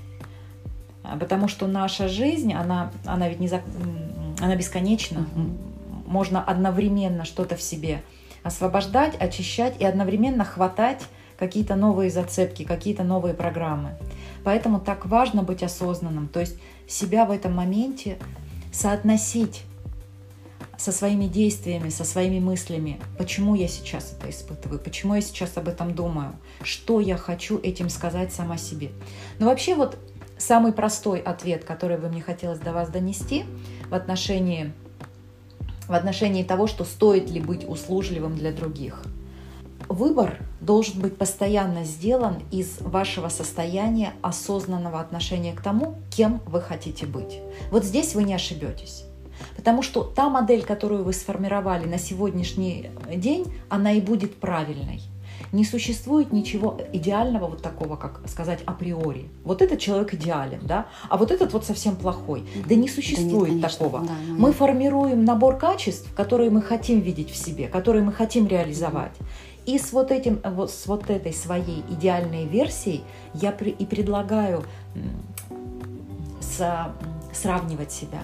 А, 1.02 1.16
Потому 1.16 1.48
что 1.48 1.66
наша 1.66 2.08
жизнь, 2.08 2.52
она, 2.52 2.92
она 3.04 3.28
ведь 3.28 3.40
не 3.40 3.48
м, 3.48 3.62
она 4.40 4.56
бесконечна. 4.56 5.20
Мгм. 5.20 5.58
Можно 6.06 6.42
одновременно 6.42 7.24
что-то 7.24 7.56
в 7.56 7.62
себе 7.62 8.02
освобождать, 8.42 9.16
очищать 9.16 9.74
и 9.80 9.84
одновременно 9.84 10.44
хватать 10.44 11.02
какие-то 11.36 11.74
новые 11.74 12.10
зацепки, 12.10 12.64
какие-то 12.64 13.02
новые 13.02 13.34
программы. 13.34 13.90
Поэтому 14.44 14.78
так 14.80 15.06
важно 15.06 15.42
быть 15.42 15.62
осознанным, 15.62 16.28
то 16.28 16.40
есть 16.40 16.56
себя 16.86 17.24
в 17.24 17.32
этом 17.32 17.54
моменте 17.54 18.18
соотносить 18.72 19.62
со 20.78 20.92
своими 20.92 21.26
действиями, 21.26 21.88
со 21.88 22.04
своими 22.04 22.38
мыслями, 22.38 23.00
почему 23.18 23.54
я 23.54 23.68
сейчас 23.68 24.12
это 24.12 24.30
испытываю, 24.30 24.78
почему 24.78 25.14
я 25.14 25.20
сейчас 25.20 25.56
об 25.56 25.68
этом 25.68 25.94
думаю, 25.94 26.32
что 26.62 27.00
я 27.00 27.16
хочу 27.16 27.58
этим 27.58 27.88
сказать 27.88 28.32
сама 28.32 28.58
себе. 28.58 28.90
Но 29.38 29.46
вообще 29.46 29.74
вот 29.74 29.98
самый 30.38 30.72
простой 30.72 31.20
ответ, 31.20 31.64
который 31.64 31.96
бы 31.96 32.08
мне 32.08 32.22
хотелось 32.22 32.58
до 32.58 32.72
вас 32.72 32.88
донести 32.88 33.44
в 33.88 33.94
отношении, 33.94 34.72
в 35.88 35.92
отношении 35.92 36.42
того, 36.42 36.66
что 36.66 36.84
стоит 36.84 37.30
ли 37.30 37.40
быть 37.40 37.68
услужливым 37.68 38.36
для 38.36 38.52
других. 38.52 39.02
Выбор 39.88 40.40
должен 40.60 41.00
быть 41.00 41.16
постоянно 41.16 41.84
сделан 41.84 42.42
из 42.50 42.80
вашего 42.80 43.28
состояния 43.28 44.14
осознанного 44.20 45.00
отношения 45.00 45.52
к 45.52 45.62
тому, 45.62 45.96
кем 46.10 46.40
вы 46.46 46.60
хотите 46.60 47.06
быть. 47.06 47.38
Вот 47.70 47.84
здесь 47.84 48.14
вы 48.14 48.24
не 48.24 48.34
ошибетесь. 48.34 49.05
Потому 49.56 49.82
что 49.82 50.02
та 50.02 50.28
модель, 50.28 50.62
которую 50.62 51.04
вы 51.04 51.12
сформировали 51.12 51.86
на 51.86 51.98
сегодняшний 51.98 52.90
день, 53.14 53.52
она 53.68 53.92
и 53.92 54.00
будет 54.00 54.36
правильной. 54.36 55.02
Не 55.52 55.64
существует 55.64 56.32
ничего 56.32 56.78
идеального 56.92 57.46
вот 57.46 57.62
такого, 57.62 57.96
как 57.96 58.20
сказать 58.26 58.60
априори. 58.66 59.28
Вот 59.44 59.62
этот 59.62 59.78
человек 59.78 60.14
идеален, 60.14 60.60
да, 60.62 60.86
а 61.08 61.16
вот 61.16 61.30
этот 61.30 61.52
вот 61.52 61.64
совсем 61.64 61.96
плохой. 61.96 62.44
Да 62.68 62.74
не 62.74 62.88
существует 62.88 63.50
конечно, 63.50 63.86
такого. 63.86 64.06
да, 64.06 64.12
ну, 64.26 64.36
Мы 64.36 64.52
формируем 64.52 65.24
набор 65.24 65.56
качеств, 65.56 66.12
которые 66.14 66.50
мы 66.50 66.62
хотим 66.62 67.00
видеть 67.00 67.30
в 67.30 67.36
себе, 67.36 67.68
которые 67.68 68.04
мы 68.04 68.12
хотим 68.12 68.46
реализовать. 68.46 69.12
И 69.66 69.78
с 69.78 69.92
вот, 69.92 70.10
этим, 70.12 70.40
вот, 70.44 70.70
с 70.70 70.86
вот 70.86 71.10
этой 71.10 71.32
своей 71.32 71.84
идеальной 71.90 72.46
версией 72.46 73.02
я 73.34 73.50
и 73.50 73.84
предлагаю 73.84 74.64
сравнивать 77.32 77.92
себя 77.92 78.20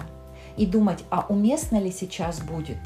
и 0.57 0.65
думать, 0.65 1.03
а 1.09 1.25
уместно 1.29 1.79
ли 1.79 1.91
сейчас 1.91 2.39
будет 2.41 2.77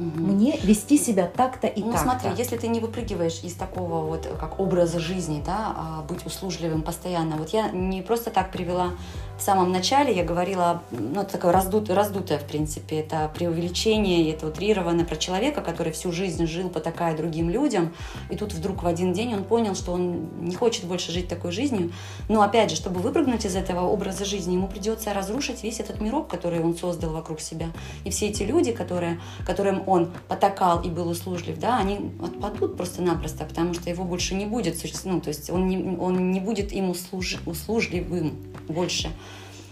Мгм. 0.00 0.32
мне 0.32 0.58
вести 0.62 0.96
себя 0.96 1.26
так-то 1.26 1.66
и 1.66 1.82
ну 1.82 1.92
так-то. 1.92 2.04
смотри, 2.04 2.30
если 2.38 2.56
ты 2.56 2.68
не 2.68 2.80
выпрыгиваешь 2.80 3.40
из 3.42 3.54
такого 3.54 4.06
вот 4.06 4.26
как 4.38 4.58
образа 4.58 4.98
жизни, 4.98 5.42
да, 5.44 5.74
а 5.76 6.02
быть 6.08 6.24
услужливым 6.24 6.82
постоянно. 6.82 7.36
Вот 7.36 7.50
я 7.50 7.70
не 7.70 8.00
просто 8.00 8.30
так 8.30 8.50
привела 8.50 8.92
в 9.38 9.42
самом 9.42 9.72
начале, 9.72 10.14
я 10.14 10.22
говорила, 10.22 10.82
ну 10.90 11.22
это 11.22 11.32
такое 11.32 11.52
раздутое, 11.52 11.96
раздутое 11.96 12.38
в 12.38 12.44
принципе, 12.44 13.00
это 13.00 13.30
преувеличение, 13.34 14.30
это 14.32 14.46
утрировано 14.46 15.04
про 15.04 15.16
человека, 15.16 15.62
который 15.62 15.92
всю 15.92 16.12
жизнь 16.12 16.46
жил 16.46 16.68
потакая 16.68 17.16
другим 17.16 17.48
людям, 17.48 17.94
и 18.28 18.36
тут 18.36 18.52
вдруг 18.52 18.82
в 18.82 18.86
один 18.86 19.12
день 19.12 19.34
он 19.34 19.44
понял, 19.44 19.74
что 19.74 19.92
он 19.92 20.28
не 20.40 20.54
хочет 20.54 20.84
больше 20.84 21.10
жить 21.12 21.28
такой 21.28 21.52
жизнью. 21.52 21.92
Но 22.28 22.42
опять 22.42 22.70
же, 22.70 22.76
чтобы 22.76 23.00
выпрыгнуть 23.00 23.46
из 23.46 23.56
этого 23.56 23.86
образа 23.86 24.24
жизни, 24.24 24.54
ему 24.54 24.68
придется 24.68 25.14
разрушить 25.14 25.62
весь 25.62 25.80
этот 25.80 26.00
мирок, 26.00 26.28
который 26.28 26.62
он 26.62 26.76
создал 26.76 27.12
вокруг 27.12 27.40
себя. 27.40 27.68
И 28.04 28.10
все 28.10 28.28
эти 28.28 28.42
люди, 28.42 28.72
которые, 28.72 29.20
которым 29.46 29.82
он 29.90 30.10
потакал 30.28 30.82
и 30.82 30.88
был 30.88 31.08
услужлив, 31.08 31.58
да, 31.58 31.78
они 31.78 32.12
отпадут 32.22 32.76
просто-напросто, 32.76 33.44
потому 33.44 33.74
что 33.74 33.90
его 33.90 34.04
больше 34.04 34.34
не 34.34 34.46
будет, 34.46 34.76
ну, 35.04 35.20
то 35.20 35.28
есть 35.28 35.50
он 35.50 35.66
не, 35.66 35.96
он 35.98 36.30
не 36.30 36.40
будет 36.40 36.72
им 36.72 36.90
услуж- 36.90 37.40
услужливым 37.46 38.32
больше. 38.68 39.10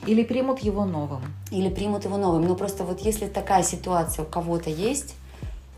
Или 0.07 0.23
примут 0.23 0.61
его 0.61 0.85
новым. 0.85 1.23
Или 1.51 1.69
примут 1.69 2.05
его 2.05 2.17
новым. 2.17 2.47
Но 2.47 2.55
просто 2.55 2.85
вот 2.85 3.01
если 3.01 3.27
такая 3.27 3.63
ситуация 3.63 4.25
у 4.25 4.29
кого-то 4.29 4.71
есть, 4.71 5.15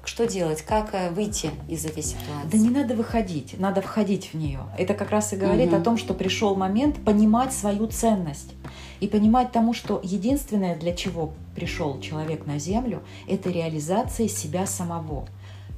что 0.04 0.26
делать? 0.26 0.62
Как 0.62 0.94
э, 0.94 1.10
выйти 1.10 1.50
из 1.68 1.84
этой 1.84 2.02
ситуации? 2.02 2.48
Да 2.50 2.58
не 2.58 2.70
надо 2.70 2.94
выходить, 2.94 3.58
надо 3.58 3.80
входить 3.82 4.30
в 4.32 4.36
нее. 4.36 4.60
Это 4.78 4.94
как 4.94 5.10
раз 5.10 5.32
и 5.32 5.36
говорит 5.36 5.68
Мгм. 5.72 5.80
о 5.80 5.84
том, 5.84 5.98
что 5.98 6.14
пришел 6.14 6.54
момент 6.56 6.96
понимать 7.04 7.52
свою 7.52 7.86
ценность 7.86 8.52
и 9.00 9.06
понимать 9.08 9.50
тому, 9.52 9.74
что 9.74 10.00
единственное, 10.02 10.76
для 10.76 10.92
чего 10.94 11.32
пришел 11.56 12.00
человек 12.00 12.46
на 12.46 12.58
Землю, 12.58 13.02
это 13.26 13.50
реализация 13.50 14.28
себя 14.28 14.66
самого. 14.66 15.26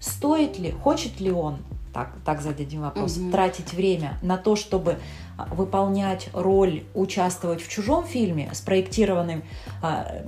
Стоит 0.00 0.59
ли, 0.59 0.73
хочет 0.73 1.21
ли 1.21 1.31
он, 1.31 1.59
так, 1.95 2.12
так 2.25 2.41
зададим 2.43 2.83
вопрос, 2.83 3.17
Мгм. 3.17 3.31
тратить 3.31 3.73
время 3.73 4.19
на 4.23 4.37
то, 4.37 4.57
чтобы 4.57 4.99
а, 5.38 5.47
выполнять 5.55 6.29
роль, 6.35 6.83
участвовать 6.95 7.62
в 7.62 7.69
чужом 7.69 8.05
фильме, 8.05 8.50
спроектированным 8.52 9.45
а, 9.83 10.23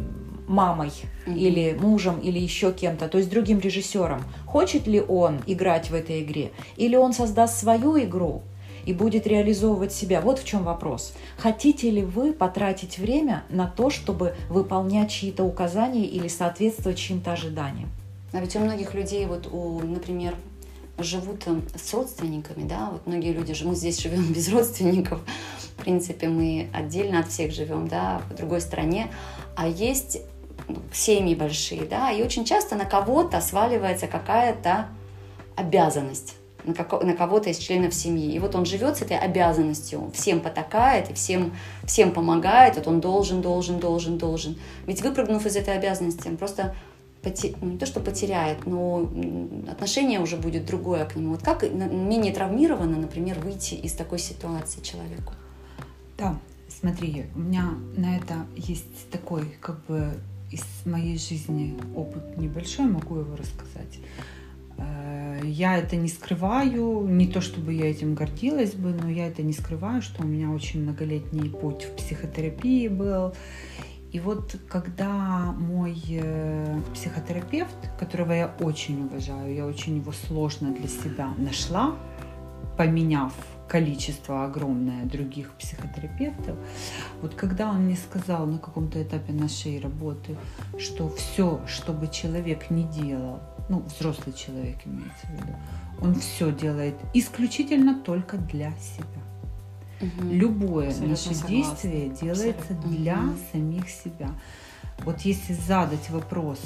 мамой 0.47 0.93
Мгм. 1.27 1.37
или 1.37 1.77
мужем, 1.81 2.21
или 2.21 2.39
еще 2.39 2.73
кем-то, 2.73 3.09
то 3.09 3.19
есть 3.19 3.31
другим 3.31 3.59
режиссером. 3.59 4.23
Хочет 4.47 4.87
ли 4.87 5.01
он 5.01 5.41
играть 5.47 5.91
в 5.91 5.95
этой 5.95 6.23
игре? 6.23 6.53
Или 6.77 6.97
он 6.97 7.13
создаст 7.13 7.59
свою 7.59 7.99
игру 7.99 8.43
и 8.87 8.93
будет 8.93 9.26
реализовывать 9.26 9.93
себя? 9.93 10.21
Вот 10.21 10.38
в 10.38 10.45
чем 10.45 10.64
вопрос. 10.64 11.14
Хотите 11.37 11.91
ли 11.91 12.03
вы 12.03 12.33
потратить 12.33 12.99
время 12.99 13.45
на 13.49 13.67
то, 13.67 13.91
чтобы 13.91 14.35
выполнять 14.49 15.11
чьи-то 15.11 15.45
указания 15.45 16.05
или 16.05 16.29
соответствовать 16.29 16.99
чьим-то 16.99 17.33
ожиданиям? 17.33 17.91
А 18.33 18.41
ведь 18.41 18.57
у 18.57 18.59
многих 18.59 18.95
людей, 18.95 19.26
вот, 19.26 19.49
у, 19.53 19.81
например, 19.81 20.35
живут 20.99 21.45
э, 21.47 21.61
с 21.76 21.93
родственниками, 21.95 22.67
да, 22.67 22.91
вот 22.93 23.07
многие 23.07 23.33
люди, 23.33 23.55
мы 23.64 23.75
здесь 23.75 24.00
живем 24.00 24.33
без 24.33 24.53
родственников, 24.53 25.21
в 25.76 25.83
принципе, 25.83 26.29
мы 26.29 26.69
отдельно 26.73 27.21
от 27.21 27.29
всех 27.29 27.53
живем, 27.53 27.88
да, 27.88 28.23
в 28.31 28.37
другой 28.37 28.61
стране, 28.61 29.11
а 29.57 29.69
есть 29.69 30.19
ну, 30.69 30.76
семьи 30.93 31.35
большие, 31.35 31.85
да, 31.85 32.11
и 32.11 32.23
очень 32.23 32.45
часто 32.45 32.76
на 32.76 32.85
кого-то 32.85 33.41
сваливается 33.41 34.07
какая-то 34.07 34.88
обязанность 35.57 36.35
на, 36.64 37.04
на 37.04 37.14
кого-то 37.14 37.50
из 37.50 37.59
членов 37.59 37.94
семьи. 37.94 38.35
И 38.35 38.38
вот 38.38 38.54
он 38.54 38.64
живет 38.64 38.97
с 38.97 39.02
этой 39.02 39.18
обязанностью, 39.18 40.11
всем 40.14 40.40
потакает 40.40 41.14
всем, 41.14 41.52
всем 41.85 42.12
помогает, 42.12 42.76
вот 42.76 42.87
он 42.87 43.00
должен, 43.00 43.40
должен, 43.40 43.78
должен, 43.78 44.18
должен. 44.18 44.56
Ведь 44.87 45.02
выпрыгнув 45.02 45.47
из 45.47 45.56
этой 45.56 45.76
обязанности, 45.76 46.28
он 46.28 46.37
просто 46.37 46.75
поте- 47.23 47.56
ну, 47.61 47.73
не 47.73 47.78
то, 47.78 47.87
что 47.87 48.00
потеряет, 48.00 48.66
но 48.66 49.09
отношение 49.71 50.21
уже 50.21 50.37
будет 50.37 50.66
другое 50.66 51.04
к 51.04 51.16
нему. 51.16 51.33
Вот 51.33 51.42
как 51.42 51.62
менее 51.62 52.33
травмированно, 52.33 52.99
например, 52.99 53.38
выйти 53.40 53.75
из 53.75 53.92
такой 53.92 54.18
ситуации 54.18 54.80
человеку? 54.80 55.33
Да, 56.18 56.38
смотри, 56.68 57.26
у 57.35 57.40
меня 57.40 57.75
на 57.97 58.16
это 58.16 58.47
есть 58.56 59.11
такой, 59.11 59.44
как 59.61 59.85
бы, 59.87 60.12
из 60.50 60.62
моей 60.85 61.18
жизни 61.18 61.76
опыт 61.97 62.37
небольшой, 62.37 62.87
могу 62.87 63.16
его 63.16 63.35
рассказать. 63.35 63.99
Э, 64.78 65.40
Я 65.45 65.78
это 65.78 65.97
не 65.97 66.09
скрываю, 66.09 67.07
не 67.07 67.26
то 67.26 67.40
чтобы 67.40 67.73
я 67.73 67.90
этим 67.90 68.14
гордилась 68.14 68.75
бы, 68.75 68.93
но 68.93 69.09
я 69.09 69.26
это 69.28 69.43
не 69.43 69.52
скрываю, 69.52 70.02
что 70.02 70.23
у 70.23 70.26
меня 70.26 70.50
очень 70.50 70.83
многолетний 70.83 71.50
путь 71.50 71.85
в 71.85 71.97
психотерапии 71.97 72.88
был. 72.88 73.35
И 74.14 74.21
вот 74.21 74.57
когда 74.69 75.52
мой 75.59 76.00
э, 76.09 76.81
психотерапевт, 76.95 77.76
которого 77.99 78.33
я 78.33 78.54
очень 78.61 79.04
уважаю, 79.07 79.52
я 79.52 79.66
очень 79.66 79.97
его 79.97 80.12
сложно 80.12 80.73
для 80.73 80.88
себя 80.88 81.35
нашла, 81.37 81.97
поменяв 82.78 83.33
количество 83.69 84.45
огромное 84.45 85.04
других 85.04 85.52
психотерапевтов, 85.54 86.57
вот 87.23 87.35
когда 87.35 87.71
он 87.71 87.87
мне 87.87 87.97
сказал 87.97 88.47
на 88.47 88.59
каком-то 88.59 89.02
этапе 89.02 89.33
нашей 89.33 89.81
работы, 89.81 90.37
что 90.78 91.09
все, 91.09 91.61
что 91.66 91.93
бы 91.93 92.07
человек 92.09 92.71
не 92.71 92.85
делал, 92.85 93.40
ну, 93.68 93.80
взрослый 93.80 94.35
человек 94.35 94.78
имеется 94.85 95.26
в 95.26 95.30
виду, 95.30 95.56
он 96.00 96.14
все 96.16 96.52
делает 96.52 96.94
исключительно 97.14 97.94
только 97.94 98.37
для 98.37 98.73
себя. 98.73 99.23
Любое 100.30 100.88
Абсолютно 100.88 101.11
наше 101.11 101.35
согласна. 101.35 101.49
действие 101.49 102.09
делается 102.11 102.56
Абсолютно. 102.75 102.90
для 102.90 103.16
Мгм. 103.16 103.38
самих 103.52 103.88
себя. 103.88 104.30
Вот 105.04 105.21
если 105.21 105.54
задать 105.54 106.11
вопрос, 106.11 106.61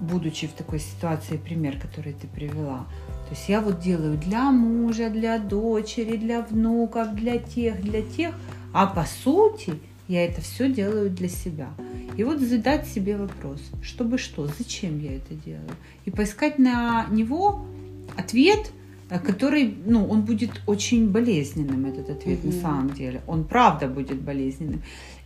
будучи 0.00 0.46
в 0.48 0.52
такой 0.52 0.80
ситуации, 0.80 1.36
пример, 1.36 1.78
который 1.78 2.14
ты 2.14 2.26
привела, 2.26 2.86
то 3.28 3.30
есть 3.30 3.48
я 3.48 3.60
вот 3.60 3.80
делаю 3.80 4.18
для 4.18 4.50
мужа, 4.50 5.08
для 5.08 5.38
дочери, 5.38 6.16
для 6.16 6.42
внуков, 6.42 7.14
для 7.14 7.38
тех, 7.38 7.80
для 7.80 8.02
тех, 8.02 8.34
а 8.72 8.86
по 8.86 9.04
сути 9.04 9.74
я 10.08 10.24
это 10.24 10.40
все 10.40 10.70
делаю 10.70 11.10
для 11.10 11.28
себя. 11.28 11.68
И 12.16 12.24
вот 12.24 12.40
задать 12.40 12.86
себе 12.86 13.16
вопрос, 13.16 13.60
чтобы 13.82 14.18
что, 14.18 14.46
зачем 14.58 15.00
я 15.00 15.16
это 15.16 15.34
делаю? 15.34 15.70
И 16.04 16.10
поискать 16.10 16.58
на 16.58 17.06
него 17.10 17.64
ответ, 18.16 18.70
э, 19.10 19.18
который, 19.18 19.74
ну, 19.86 20.06
он 20.06 20.22
будет 20.22 20.50
очень 20.66 21.08
болезненным, 21.08 21.86
этот 21.86 22.10
ответ 22.10 22.44
на 22.44 22.50
Мгм. 22.52 22.60
самом 22.60 22.90
деле. 22.94 23.22
Он 23.26 23.44
правда 23.44 23.88
будет 23.88 24.20
болезненным. 24.20 24.82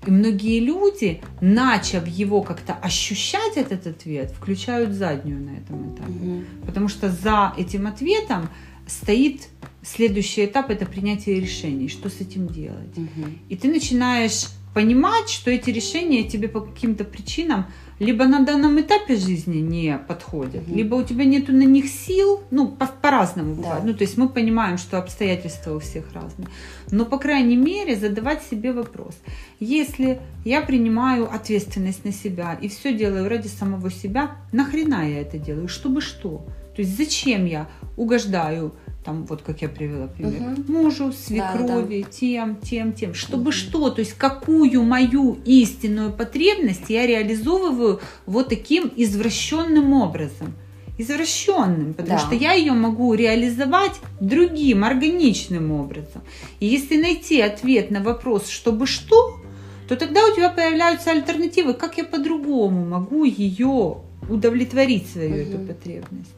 И 0.07 0.11
многие 0.11 0.61
люди, 0.61 1.21
начав 1.41 2.07
его 2.07 2.43
как-то 2.43 2.73
ощущать, 2.73 3.57
этот 3.57 3.87
ответ, 3.87 4.31
включают 4.31 4.93
заднюю 4.93 5.41
на 5.45 5.57
этом 5.59 5.95
этапе. 5.95 6.13
Мгм. 6.13 6.45
Потому 6.65 6.89
что 6.89 7.11
за 7.11 7.53
этим 7.59 7.87
ответом 7.87 8.49
стоит 8.87 9.49
следующий 9.83 10.45
этап, 10.47 10.71
это 10.71 10.87
принятие 10.87 11.41
решений, 11.41 11.89
что 11.89 12.09
с 12.09 12.21
этим 12.21 12.47
делать. 12.47 12.97
Мгм. 12.97 13.39
И 13.49 13.57
ты 13.57 13.69
начинаешь 13.69 14.47
понимать, 14.75 15.29
что 15.29 15.51
эти 15.51 15.71
решения 15.71 16.25
тебе 16.25 16.49
по 16.49 16.61
каким-то 16.61 17.05
причинам 17.05 17.67
либо 17.99 18.27
на 18.27 18.45
данном 18.45 18.81
этапе 18.81 19.17
жизни 19.17 19.57
не 19.59 19.99
подходят, 19.99 20.69
Мгм. 20.69 20.77
либо 20.77 20.95
у 20.95 21.03
тебя 21.03 21.25
нету 21.25 21.53
на 21.53 21.65
них 21.65 21.87
сил, 21.89 22.43
ну, 22.53 22.69
по- 22.69 22.87
по-разному 22.87 23.57
Да. 23.57 23.63
бывает. 23.63 23.85
Ну, 23.85 23.95
то 23.95 24.05
есть 24.05 24.17
мы 24.17 24.29
понимаем, 24.29 24.79
что 24.79 24.99
обстоятельства 24.99 25.75
у 25.75 25.81
всех 25.81 26.13
разные. 26.15 26.47
Но, 26.93 27.05
по 27.05 27.19
крайней 27.19 27.57
мере, 27.57 27.97
задавать 27.97 28.43
себе 28.45 28.73
вопрос. 28.73 29.17
Если 29.59 30.21
я 30.45 30.61
принимаю 30.61 31.29
ответственность 31.33 32.05
на 32.05 32.13
себя 32.13 32.57
и 32.63 32.69
все 32.69 32.93
делаю 32.97 33.29
ради 33.29 33.49
самого 33.49 33.91
себя, 33.91 34.37
нахрена 34.53 35.09
я 35.09 35.21
это 35.23 35.37
делаю? 35.39 35.67
Чтобы 35.69 36.01
что? 36.01 36.47
То 36.77 36.83
есть 36.83 36.97
зачем 36.97 37.47
я 37.47 37.67
угождаю, 37.97 38.73
там, 39.09 39.25
вот 39.25 39.41
как 39.41 39.63
я 39.63 39.71
привела 39.71 40.07
пример, 40.07 40.43
Мгм. 40.43 40.65
мужу, 40.69 41.13
свекрови, 41.13 42.05
тем, 42.11 42.57
тем, 42.57 42.93
тем. 42.93 43.15
Чтобы 43.15 43.53
что? 43.53 43.89
То 43.89 44.01
есть 44.01 44.13
какую 44.13 44.83
мою 44.83 45.39
истинную 45.47 46.13
потребность 46.13 46.91
я 46.91 47.07
реализовываю 47.07 48.01
вот 48.27 48.51
таким 48.51 48.93
извращенным 48.97 49.95
образом? 49.95 50.53
Извращенным, 50.99 51.95
потому 51.95 52.19
Да. 52.19 52.27
что 52.27 52.35
я 52.35 52.53
ее 52.53 52.73
могу 52.73 53.15
реализовать 53.15 53.99
другим, 54.21 54.85
органичным 54.85 55.73
образом. 55.73 56.21
И 56.61 56.67
если 56.67 57.01
найти 57.01 57.41
ответ 57.41 57.91
на 57.91 58.03
вопрос, 58.03 58.49
чтобы 58.51 58.87
что, 58.87 59.41
то 59.89 59.97
тогда 59.97 60.21
у 60.27 60.35
тебя 60.37 60.51
появляются 60.51 61.13
альтернативы, 61.13 61.73
как 61.73 61.97
я 61.97 62.05
по-другому 62.05 62.85
могу 62.85 63.25
ее 63.25 63.97
удовлетворить 64.29 65.09
свою 65.09 65.35
эту 65.37 65.57
Мгм. 65.57 65.67
потребность. 65.67 66.38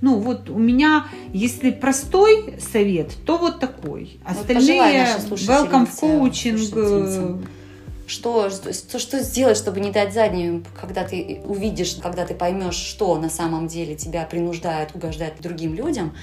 Ну 0.00 0.18
вот 0.20 0.48
у 0.48 0.58
меня, 0.58 1.08
если 1.32 1.70
простой 1.70 2.54
совет, 2.60 3.12
то 3.26 3.36
вот 3.38 3.58
такой. 3.58 4.20
Вот 4.26 4.40
Остальные 4.40 5.02
нашей 5.02 5.30
welcome 5.30 5.86
в 5.86 5.96
коучинг. 5.98 7.44
Что, 8.06 8.48
что, 8.48 8.98
что 8.98 9.20
сделать, 9.20 9.58
чтобы 9.58 9.80
не 9.80 9.90
дать 9.90 10.14
заднюю, 10.14 10.64
когда 10.80 11.04
ты 11.04 11.42
увидишь, 11.44 11.98
когда 12.02 12.24
ты 12.24 12.32
поймешь, 12.32 12.74
что 12.74 13.18
на 13.18 13.28
самом 13.28 13.66
деле 13.66 13.96
тебя 13.96 14.24
принуждает 14.24 14.94
угождать 14.94 15.34
другим 15.42 15.74
людям, 15.74 16.14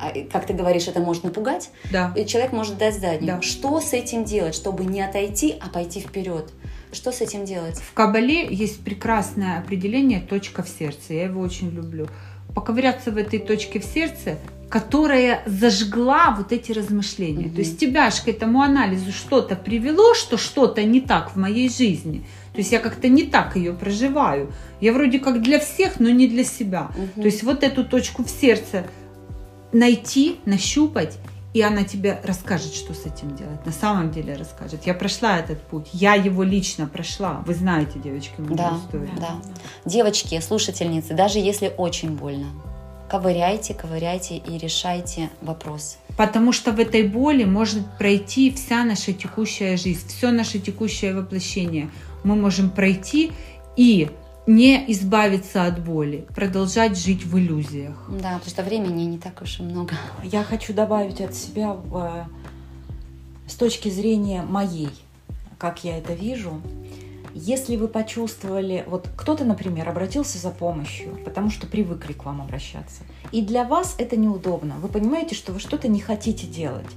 а, 0.00 0.12
как 0.32 0.46
ты 0.46 0.52
говоришь, 0.52 0.86
это 0.86 1.00
может 1.00 1.24
напугать, 1.24 1.70
Да. 1.90 2.12
и 2.16 2.24
человек 2.24 2.52
может 2.52 2.78
дать 2.78 2.98
заднюю. 2.98 3.36
Да. 3.36 3.42
Что 3.42 3.80
с 3.80 3.92
этим 3.92 4.24
делать, 4.24 4.54
чтобы 4.54 4.84
не 4.84 5.02
отойти, 5.02 5.56
а 5.60 5.68
пойти 5.68 6.00
вперед? 6.00 6.52
Что 6.92 7.12
с 7.12 7.20
этим 7.20 7.44
делать? 7.44 7.78
В 7.78 7.92
Кабале 7.92 8.46
есть 8.48 8.82
прекрасное 8.82 9.58
определение 9.58 10.20
«точка 10.20 10.62
в 10.62 10.68
сердце». 10.68 11.14
Я 11.14 11.24
его 11.24 11.40
очень 11.40 11.70
люблю. 11.70 12.08
Поковыряться 12.54 13.10
в 13.10 13.16
этой 13.16 13.38
точке 13.38 13.80
в 13.80 13.84
сердце, 13.84 14.38
которая 14.70 15.42
зажгла 15.46 16.34
вот 16.36 16.52
эти 16.52 16.72
размышления. 16.72 17.46
Мгм. 17.46 17.54
То 17.54 17.58
есть 17.60 17.78
тебя 17.78 18.10
ж 18.10 18.20
к 18.20 18.28
этому 18.28 18.62
анализу 18.62 19.12
что-то 19.12 19.56
привело, 19.56 20.14
что 20.14 20.36
что-то 20.36 20.82
не 20.84 21.00
так 21.00 21.32
в 21.32 21.36
моей 21.36 21.68
жизни. 21.68 22.24
То 22.52 22.58
есть 22.58 22.72
я 22.72 22.78
как-то 22.78 23.08
не 23.08 23.24
так 23.24 23.56
ее 23.56 23.72
проживаю. 23.72 24.52
Я 24.80 24.92
вроде 24.92 25.18
как 25.18 25.42
для 25.42 25.58
всех, 25.58 25.98
но 25.98 26.08
не 26.10 26.28
для 26.28 26.44
себя. 26.44 26.90
Мгм. 26.96 27.22
То 27.22 27.26
есть 27.26 27.42
вот 27.42 27.64
эту 27.64 27.84
точку 27.84 28.24
в 28.24 28.30
сердце 28.30 28.86
найти, 29.72 30.36
нащупать, 30.44 31.18
и 31.52 31.62
она 31.62 31.82
тебе 31.84 32.20
расскажет, 32.24 32.72
что 32.74 32.94
с 32.94 33.06
этим 33.06 33.34
делать. 33.36 33.64
На 33.66 33.72
самом 33.72 34.10
деле 34.12 34.36
расскажет. 34.36 34.86
Я 34.86 34.94
прошла 34.94 35.38
этот 35.38 35.60
путь, 35.62 35.88
я 35.92 36.14
его 36.14 36.42
лично 36.42 36.86
прошла. 36.86 37.42
Вы 37.46 37.54
знаете, 37.54 37.98
девочки, 37.98 38.34
мою 38.38 38.54
Да, 38.54 38.78
историю. 38.84 39.10
да. 39.18 39.34
Девочки, 39.84 40.38
слушательницы, 40.40 41.14
даже 41.14 41.38
если 41.40 41.72
очень 41.76 42.10
больно, 42.16 42.46
ковыряйте, 43.08 43.74
ковыряйте 43.74 44.36
и 44.36 44.56
решайте 44.58 45.30
вопрос. 45.40 45.98
Потому 46.16 46.52
что 46.52 46.70
в 46.70 46.78
этой 46.78 47.02
боли 47.08 47.44
может 47.44 47.84
пройти 47.98 48.52
вся 48.52 48.84
наша 48.84 49.12
текущая 49.12 49.76
жизнь, 49.76 50.06
все 50.06 50.30
наше 50.30 50.60
текущее 50.60 51.14
воплощение. 51.16 51.90
Мы 52.22 52.36
можем 52.36 52.70
пройти 52.70 53.32
и 53.76 54.10
не 54.46 54.90
избавиться 54.92 55.66
от 55.66 55.82
боли, 55.84 56.26
продолжать 56.34 56.98
жить 56.98 57.24
в 57.24 57.38
иллюзиях. 57.38 57.96
Да, 58.08 58.34
потому 58.34 58.50
что 58.50 58.62
времени 58.62 59.04
не 59.04 59.18
так 59.18 59.40
уж 59.42 59.60
и 59.60 59.62
много. 59.62 59.94
Я 60.22 60.42
хочу 60.42 60.72
добавить 60.72 61.20
от 61.20 61.34
себя 61.34 61.76
э, 61.92 62.24
с 63.46 63.54
точки 63.54 63.88
зрения 63.88 64.42
моей, 64.42 64.90
как 65.58 65.84
я 65.84 65.98
это 65.98 66.14
вижу. 66.14 66.60
Если 67.32 67.76
вы 67.76 67.86
почувствовали, 67.86 68.84
вот 68.88 69.08
кто-то, 69.16 69.44
например, 69.44 69.88
обратился 69.88 70.38
за 70.38 70.50
помощью, 70.50 71.16
потому 71.24 71.50
что 71.50 71.66
привыкли 71.68 72.12
к 72.12 72.24
вам 72.24 72.40
обращаться, 72.40 73.02
и 73.30 73.40
для 73.42 73.62
вас 73.62 73.94
это 73.98 74.16
неудобно, 74.16 74.74
вы 74.80 74.88
понимаете, 74.88 75.36
что 75.36 75.52
вы 75.52 75.60
что-то 75.60 75.86
не 75.86 76.00
хотите 76.00 76.48
делать. 76.48 76.88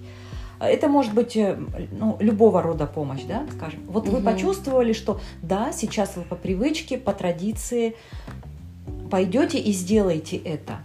Это 0.68 0.88
может 0.88 1.14
быть 1.14 1.36
э, 1.36 1.58
ну, 1.92 2.18
любого 2.20 2.62
рода 2.62 2.86
помощь, 2.88 3.24
да, 3.28 3.46
скажем. 3.56 3.82
Вот 3.88 4.08
вы 4.08 4.18
Мгм. 4.20 4.26
почувствовали, 4.26 4.94
что 4.94 5.20
да, 5.42 5.72
сейчас 5.72 6.16
вы 6.16 6.24
по 6.24 6.36
привычке, 6.36 6.98
по 6.98 7.14
традиции 7.14 7.96
пойдете 9.10 9.60
и 9.60 9.72
сделаете 9.72 10.38
это. 10.38 10.80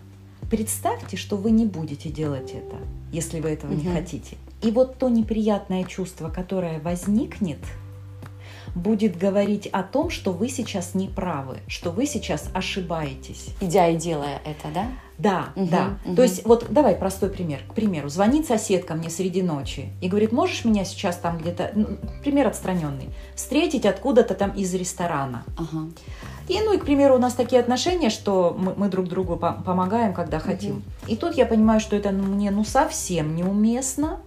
Представьте, 0.51 1.17
что 1.17 1.37
вы 1.37 1.51
не 1.51 1.67
будете 1.67 2.09
делать 2.09 2.53
это, 2.53 2.77
если 3.13 3.41
вы 3.41 3.51
этого 3.51 3.73
не 3.73 3.85
Мгм. 3.85 3.95
хотите. 3.95 4.37
И 4.63 4.71
вот 4.71 4.99
то 4.99 5.09
неприятное 5.09 5.85
чувство, 5.85 6.31
которое 6.31 6.81
возникнет, 6.81 7.59
будет 8.79 9.19
говорить 9.19 9.67
о 9.67 9.83
том, 9.83 10.11
что 10.11 10.33
вы 10.33 10.49
сейчас 10.49 10.95
не 10.95 11.09
правы, 11.09 11.59
что 11.67 11.91
вы 11.91 12.07
сейчас 12.07 12.49
ошибаетесь. 12.55 13.49
Идя 13.61 13.89
и 13.89 13.97
делая 13.97 14.41
это, 14.45 14.69
да? 14.75 14.87
Да, 15.19 15.49
Мгм, 15.57 15.69
да. 15.69 15.99
мгм. 16.05 16.17
То 16.17 16.23
есть 16.23 16.47
вот 16.47 16.67
давай 16.71 16.95
простой 16.95 17.29
пример. 17.31 17.59
К 17.69 17.75
примеру, 17.75 18.09
звонит 18.09 18.47
соседка 18.47 18.95
мне 18.95 19.11
среди 19.11 19.43
ночи 19.43 19.89
и 20.01 20.09
говорит, 20.09 20.31
можешь 20.31 20.65
меня 20.65 20.85
сейчас 20.85 21.17
там 21.17 21.39
где-то, 21.39 21.73
ну, 21.75 21.87
пример 22.23 22.47
отстраненный, 22.47 23.09
встретить 23.35 23.85
откуда-то 23.85 24.35
там 24.35 24.51
из 24.53 24.73
ресторана. 24.75 25.45
Ага. 25.57 25.89
И, 26.47 26.59
ну 26.61 26.73
и, 26.73 26.79
к 26.79 26.85
примеру, 26.85 27.17
у 27.17 27.19
нас 27.19 27.35
такие 27.35 27.61
отношения, 27.61 28.11
что 28.11 28.57
мы, 28.59 28.75
мы 28.77 28.89
друг 28.89 29.09
другу 29.09 29.37
по- 29.37 29.53
помогаем, 29.53 30.15
когда 30.15 30.39
хотим. 30.39 30.83
И 31.07 31.17
тут 31.17 31.35
я 31.37 31.45
понимаю, 31.47 31.81
что 31.81 31.97
это 31.97 32.11
ну, 32.11 32.23
мне 32.23 32.51
ну 32.51 32.65
совсем 32.65 33.35
неуместно. 33.35 34.21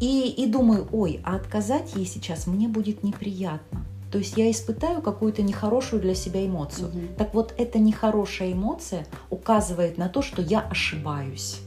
И, 0.00 0.28
и 0.30 0.46
думаю, 0.46 0.88
ой, 0.92 1.20
а 1.24 1.36
отказать 1.36 1.94
ей 1.96 2.06
сейчас 2.06 2.46
мне 2.46 2.68
будет 2.68 3.02
неприятно. 3.02 3.84
То 4.10 4.18
есть 4.18 4.36
я 4.36 4.50
испытаю 4.50 5.02
какую-то 5.02 5.42
нехорошую 5.42 6.00
для 6.00 6.14
себя 6.14 6.44
эмоцию. 6.46 6.88
Мгм. 6.88 7.08
Так 7.18 7.34
вот, 7.34 7.54
эта 7.58 7.78
нехорошая 7.78 8.52
эмоция 8.52 9.06
указывает 9.30 9.98
на 9.98 10.08
то, 10.08 10.22
что 10.22 10.40
я 10.40 10.60
ошибаюсь. 10.60 11.60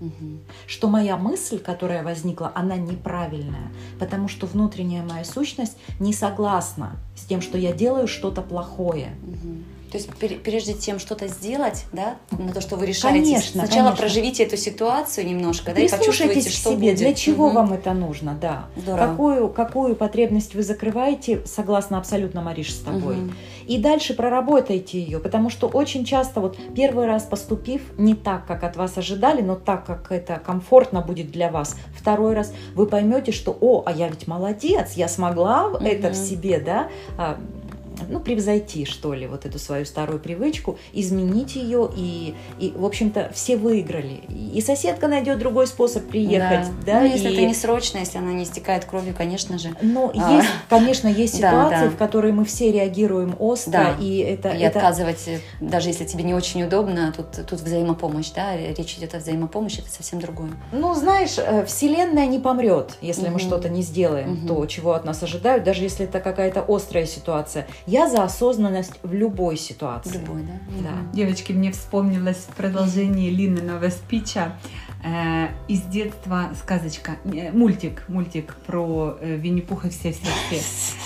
Мгм. 0.00 0.40
Что 0.66 0.88
моя 0.88 1.16
мысль, 1.16 1.58
которая 1.58 2.02
возникла, 2.02 2.52
она 2.54 2.76
неправильная. 2.76 3.72
Потому 3.98 4.28
что 4.28 4.46
внутренняя 4.46 5.04
моя 5.04 5.24
сущность 5.24 5.76
не 6.00 6.12
согласна 6.12 6.96
с 7.16 7.24
тем, 7.24 7.40
что 7.40 7.58
я 7.58 7.72
делаю 7.72 8.08
что-то 8.08 8.42
плохое. 8.42 9.14
Мгм. 9.22 9.64
То 9.94 9.98
есть 9.98 10.10
пер- 10.10 10.40
прежде 10.40 10.74
чем 10.74 10.98
что-то 10.98 11.28
сделать, 11.28 11.84
да, 11.92 12.16
на 12.32 12.52
то, 12.52 12.60
что 12.60 12.74
вы 12.74 12.84
решаете, 12.86 13.20
Конечно, 13.20 13.60
сначала 13.64 13.90
конечно. 13.90 13.96
проживите 13.96 14.42
эту 14.42 14.56
ситуацию 14.56 15.24
немножко, 15.24 15.72
да, 15.72 15.80
и 15.80 15.88
почувствуйте, 15.88 16.50
что 16.50 16.70
себе, 16.70 16.88
будет. 16.88 16.96
для 16.96 17.14
чего 17.14 17.46
Мгм. 17.46 17.54
вам 17.54 17.72
это 17.74 17.92
нужно, 17.92 18.36
да. 18.40 18.64
Здорово. 18.74 19.06
Какую, 19.06 19.48
какую 19.50 19.94
потребность 19.94 20.56
вы 20.56 20.64
закрываете, 20.64 21.42
согласно 21.46 21.96
абсолютно, 21.96 22.42
Мариш, 22.42 22.74
с 22.74 22.80
тобой. 22.80 23.14
Мгм. 23.18 23.36
И 23.68 23.78
дальше 23.78 24.14
проработайте 24.14 25.00
ее, 25.00 25.20
потому 25.20 25.48
что 25.48 25.68
очень 25.68 26.04
часто 26.04 26.40
вот 26.40 26.58
первый 26.74 27.06
раз 27.06 27.22
поступив 27.22 27.82
не 27.96 28.16
так, 28.16 28.46
как 28.46 28.64
от 28.64 28.74
вас 28.74 28.98
ожидали, 28.98 29.42
но 29.42 29.54
так, 29.54 29.86
как 29.86 30.10
это 30.10 30.42
комфортно 30.44 31.02
будет 31.02 31.30
для 31.30 31.52
вас, 31.52 31.76
второй 31.96 32.34
раз 32.34 32.52
вы 32.74 32.88
поймете, 32.88 33.30
что, 33.30 33.56
о, 33.60 33.84
а 33.86 33.92
я 33.92 34.08
ведь 34.08 34.26
молодец, 34.26 34.94
я 34.94 35.06
смогла 35.06 35.70
это 35.80 36.10
в 36.10 36.16
себе, 36.16 36.58
да, 36.58 36.88
а, 37.16 37.38
ну, 38.08 38.20
превзойти, 38.20 38.84
что 38.84 39.14
ли, 39.14 39.26
вот 39.26 39.46
эту 39.46 39.58
свою 39.58 39.84
старую 39.84 40.18
привычку, 40.20 40.78
изменить 40.92 41.56
ее, 41.56 41.90
и, 41.96 42.34
и 42.58 42.72
в 42.76 42.84
общем-то, 42.84 43.30
все 43.34 43.56
выиграли. 43.56 44.20
И 44.28 44.60
соседка 44.60 45.08
найдет 45.08 45.38
другой 45.38 45.66
способ 45.66 46.06
приехать, 46.08 46.66
да, 46.84 47.00
Ну, 47.00 47.06
если 47.06 47.28
и- 47.30 47.32
это 47.32 47.42
не 47.46 47.54
срочно, 47.54 47.98
если 47.98 48.18
она 48.18 48.32
не 48.32 48.44
истекает 48.44 48.84
кровью, 48.84 49.14
конечно 49.16 49.58
же. 49.58 49.74
но 49.82 50.12
А. 50.14 50.36
есть, 50.36 50.48
конечно, 50.68 51.08
есть 51.08 51.34
Да, 51.40 51.48
ситуации, 51.50 51.84
да. 51.86 51.90
в 51.90 51.96
которые 51.96 52.32
мы 52.32 52.44
все 52.44 52.70
реагируем 52.72 53.36
остро, 53.38 53.72
Да. 53.72 53.96
и 54.00 54.18
это, 54.18 54.50
и 54.50 54.60
это 54.60 54.78
отказывать, 54.78 55.28
даже 55.60 55.88
если 55.88 56.04
тебе 56.04 56.24
не 56.24 56.34
очень 56.34 56.62
удобно, 56.62 57.12
тут, 57.16 57.46
тут 57.46 57.60
взаимопомощь, 57.60 58.30
да, 58.34 58.56
речь 58.56 58.94
идет 58.98 59.14
о 59.14 59.18
взаимопомощи, 59.18 59.80
это 59.80 59.90
совсем 59.90 60.20
другое. 60.20 60.50
Ну, 60.72 60.94
знаешь, 60.94 61.34
э, 61.38 61.64
Вселенная 61.66 62.26
не 62.26 62.38
помрет, 62.38 62.96
если 63.00 63.28
мы 63.28 63.38
что-то 63.38 63.68
не 63.68 63.82
сделаем, 63.82 64.46
то, 64.46 64.64
чего 64.66 64.92
от 64.94 65.04
нас 65.04 65.22
ожидают, 65.22 65.64
даже 65.64 65.82
если 65.82 66.04
это 66.06 66.20
какая-то 66.20 66.64
острая 66.66 67.06
ситуация. 67.06 67.66
Я 67.86 68.08
за 68.08 68.24
осознанность 68.24 68.94
в 69.02 69.12
любой 69.12 69.56
ситуации. 69.58 70.18
Любой, 70.18 70.42
да? 70.42 70.88
Да. 70.88 71.12
Девочки, 71.12 71.52
мне 71.52 71.70
вспомнилось 71.70 72.46
в 72.48 72.54
продолжении 72.54 73.28
Лининого 73.28 73.90
спича 73.90 74.56
э, 75.04 75.48
из 75.68 75.82
детства 75.82 76.50
сказочка, 76.58 77.16
э, 77.26 77.52
мультик, 77.52 78.04
мультик 78.08 78.56
про 78.66 79.18
э, 79.20 79.36
Винни-Пуха 79.36 79.90
все-все-все. 79.90 80.62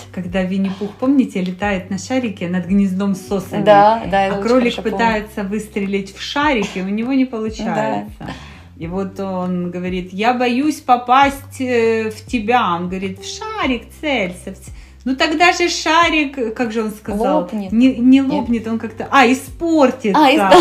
Когда 0.13 0.45
Винни-Пух, 0.45 0.91
помните, 1.01 1.41
летает 1.41 1.91
на 1.91 1.99
шарике 1.99 2.49
над 2.49 2.67
гнездом 2.67 3.17
сосами. 3.17 3.65
Да, 3.65 4.05
да, 4.09 4.37
А 4.37 4.41
кролик 4.41 4.75
хорошо 4.75 4.83
помню. 4.83 4.93
пытается 4.93 5.43
выстрелить 5.43 6.17
в 6.17 6.23
шарик, 6.23 6.69
и 6.77 6.83
у 6.83 6.89
него 6.89 7.13
не 7.13 7.25
получается. 7.25 8.07
И 8.77 8.87
вот 8.87 9.19
он 9.19 9.73
говорит, 9.73 10.13
я 10.13 10.33
боюсь 10.33 10.81
попасть 10.81 11.59
в 11.59 12.27
тебя. 12.29 12.77
Он 12.77 12.89
говорит, 12.89 13.19
в 13.19 13.27
шарик 13.27 13.83
целься. 14.01 14.55
Ну 15.05 15.15
тогда 15.17 15.53
же 15.53 15.69
шарик, 15.69 16.55
как 16.55 16.73
же 16.73 16.83
он 16.83 16.91
сказал? 16.91 17.41
Лопнет. 17.43 17.73
Не, 17.73 17.95
не 17.95 18.21
лопнет, 18.21 18.67
он 18.67 18.79
как-то, 18.79 19.07
а, 19.11 19.27
испортится. 19.31 20.19
А, 20.21 20.51
а, 20.53 20.55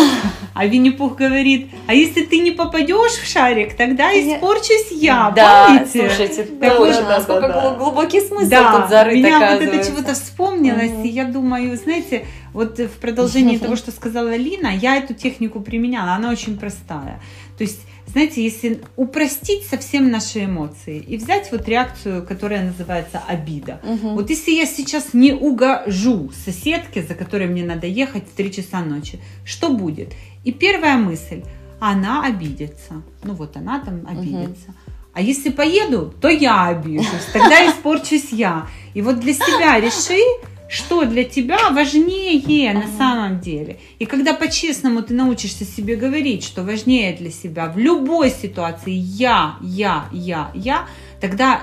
а 0.54 0.66
Винни-Пух 0.66 1.16
говорит, 1.16 1.70
а 1.86 1.94
если 1.94 2.22
ты 2.22 2.38
не 2.38 2.52
попадешь 2.52 3.12
в 3.12 3.30
шарик, 3.30 3.76
тогда 3.76 4.12
испорчусь 4.12 4.92
я, 4.92 5.32
да, 5.34 5.66
помните? 5.66 6.08
слушайте, 6.08 6.44
Так 6.44 6.76
точно, 6.76 7.02
вот, 7.14 7.22
сколько 7.22 7.48
да, 7.48 7.60
да. 7.62 7.74
глубокий 7.74 8.20
смысл 8.20 8.48
да, 8.48 8.80
тут 8.80 8.90
зарыт, 8.90 9.16
меня 9.16 9.52
вот 9.52 9.62
это 9.62 9.84
чего-то 9.84 10.14
вспомнилось, 10.14 10.90
Мгм. 10.92 11.02
и 11.02 11.08
я 11.08 11.24
думаю, 11.24 11.76
знаете, 11.76 12.24
вот 12.52 12.78
в 12.78 12.98
продолжении 13.00 13.58
того, 13.58 13.76
что 13.76 13.90
сказала 13.90 14.36
Лина, 14.36 14.68
я 14.68 14.96
эту 14.96 15.14
технику 15.14 15.60
применяла, 15.60 16.12
она 16.12 16.30
очень 16.30 16.58
простая. 16.58 17.20
То 17.56 17.64
есть, 17.64 17.80
знаете, 18.06 18.42
если 18.42 18.80
упростить 18.96 19.64
совсем 19.64 20.10
наши 20.10 20.44
эмоции 20.44 20.98
и 20.98 21.16
взять 21.16 21.52
вот 21.52 21.68
реакцию, 21.68 22.26
которая 22.26 22.64
называется 22.64 23.20
обида. 23.26 23.80
Мгм. 23.82 24.14
Вот 24.14 24.30
если 24.30 24.52
я 24.52 24.66
сейчас 24.66 25.12
не 25.12 25.32
угожу 25.32 26.30
соседке, 26.44 27.02
за 27.02 27.14
которой 27.14 27.48
мне 27.48 27.64
надо 27.64 27.86
ехать 27.86 28.24
в 28.24 28.36
3 28.36 28.52
часа 28.52 28.80
ночи, 28.80 29.18
что 29.44 29.68
будет? 29.68 30.14
И 30.44 30.52
первая 30.52 30.96
мысль, 30.96 31.42
она 31.80 32.24
обидится. 32.24 33.02
Ну 33.24 33.34
вот 33.34 33.56
она 33.56 33.80
там 33.80 34.06
обидится. 34.06 34.74
А 35.12 35.20
если 35.20 35.50
поеду, 35.50 36.14
то 36.20 36.28
я 36.28 36.66
обижусь, 36.66 37.26
тогда 37.32 37.68
испорчусь 37.68 38.30
я. 38.30 38.68
И 38.94 39.02
вот 39.02 39.18
для 39.18 39.32
себя 39.32 39.80
реши, 39.80 40.20
что 40.68 41.04
для 41.04 41.24
тебя 41.24 41.70
важнее 41.70 42.72
на 42.74 42.80
Ага. 42.80 42.88
самом 42.98 43.40
деле. 43.40 43.78
И 43.98 44.06
когда 44.06 44.34
по-честному 44.34 45.02
ты 45.02 45.14
научишься 45.14 45.64
себе 45.64 45.96
говорить, 45.96 46.44
что 46.44 46.62
важнее 46.62 47.16
для 47.16 47.30
себя 47.30 47.68
в 47.68 47.78
любой 47.78 48.30
ситуации 48.30 48.92
я, 48.92 49.56
я, 49.62 50.08
я, 50.12 50.50
я, 50.54 50.86
тогда 51.20 51.62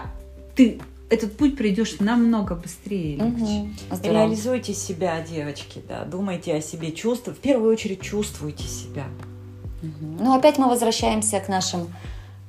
ты 0.56 0.80
этот 1.10 1.38
путь 1.38 1.56
пройдешь 1.56 2.00
намного 2.00 2.56
быстрее. 2.56 3.18
Здорово. 3.92 4.18
Реализуйте 4.24 4.74
себя, 4.74 5.22
девочки, 5.22 5.82
да. 5.88 6.04
Думайте 6.04 6.56
о 6.56 6.62
себе, 6.62 6.92
чувствуйте. 6.92 7.40
В 7.40 7.44
первую 7.44 7.72
очередь 7.72 8.02
чувствуйте 8.02 8.64
себя. 8.64 9.06
Мгм. 9.84 10.18
Ну, 10.20 10.34
опять 10.36 10.58
мы 10.58 10.68
возвращаемся 10.68 11.40
к 11.40 11.48
нашим 11.48 11.88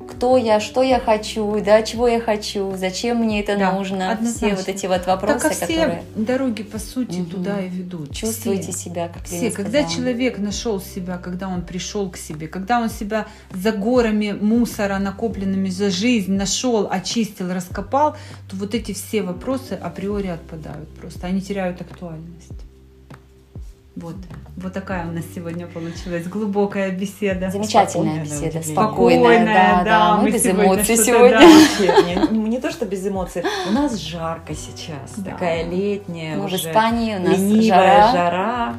кто 0.08 0.36
я, 0.36 0.60
что 0.60 0.82
я 0.82 1.00
хочу, 1.00 1.60
да, 1.64 1.82
чего 1.82 2.06
я 2.08 2.20
хочу, 2.20 2.74
зачем 2.76 3.18
мне 3.18 3.40
это 3.40 3.56
Да, 3.58 3.72
нужно, 3.72 4.12
однозначно. 4.12 4.48
все 4.48 4.56
вот 4.56 4.68
эти 4.68 4.86
вот 4.86 5.06
вопросы, 5.06 5.34
Так 5.34 5.42
как 5.42 5.52
все 5.52 5.66
которые 5.66 6.02
дороги, 6.14 6.62
по 6.62 6.78
сути, 6.78 7.16
Мгм. 7.18 7.26
туда 7.30 7.60
и 7.60 7.68
ведут. 7.68 8.12
чувствуете 8.14 8.72
Все. 8.72 8.84
себя, 8.90 9.08
как 9.08 9.24
Все, 9.24 9.40
Лена 9.40 9.50
когда 9.56 9.78
сказала. 9.82 9.94
человек 9.94 10.38
нашел 10.38 10.80
себя, 10.80 11.18
когда 11.18 11.48
он 11.48 11.62
пришел 11.62 12.10
к 12.10 12.16
себе, 12.16 12.46
когда 12.48 12.80
он 12.80 12.88
себя 12.88 13.26
за 13.52 13.72
горами 13.72 14.32
мусора, 14.32 14.98
накопленными 14.98 15.68
за 15.70 15.90
жизнь, 15.90 16.32
нашел, 16.34 16.88
очистил, 16.90 17.52
раскопал, 17.52 18.12
то 18.48 18.56
вот 18.56 18.74
эти 18.74 18.92
все 18.92 19.22
вопросы 19.22 19.72
априори 19.72 20.28
отпадают 20.28 20.88
просто, 20.94 21.26
они 21.26 21.40
теряют 21.40 21.80
актуальность. 21.80 22.52
Вот, 23.96 24.14
вот 24.58 24.74
такая 24.74 25.08
у 25.08 25.12
нас 25.12 25.24
сегодня 25.34 25.66
получилась 25.66 26.26
глубокая 26.28 26.90
беседа. 26.90 27.50
Замечательная 27.50 28.24
Спокойная, 28.24 28.24
беседа, 28.24 28.62
спокойная, 28.62 29.18
Спокойная, 29.18 29.44
да, 29.46 29.84
да, 29.84 30.16
мы, 30.16 30.22
мы 30.24 30.30
без 30.32 30.42
сегодня 30.42 30.64
эмоций 30.66 30.96
сегодня. 30.98 31.38
да. 31.38 31.46
Вообще, 31.46 32.30
не, 32.30 32.38
не 32.50 32.60
то, 32.60 32.70
что 32.70 32.84
без 32.84 33.06
эмоций. 33.08 33.42
У 33.66 33.72
нас 33.72 33.96
жарко 33.96 34.54
сейчас. 34.54 35.14
Да. 35.16 35.30
Такая 35.30 35.64
летняя 35.64 36.36
Мы 36.36 36.42
в 36.42 36.44
уже 36.44 36.56
Испании, 36.56 37.16
у 37.16 37.20
нас 37.20 37.38
ленивая 37.38 38.12
жара, 38.12 38.12
жара. 38.12 38.74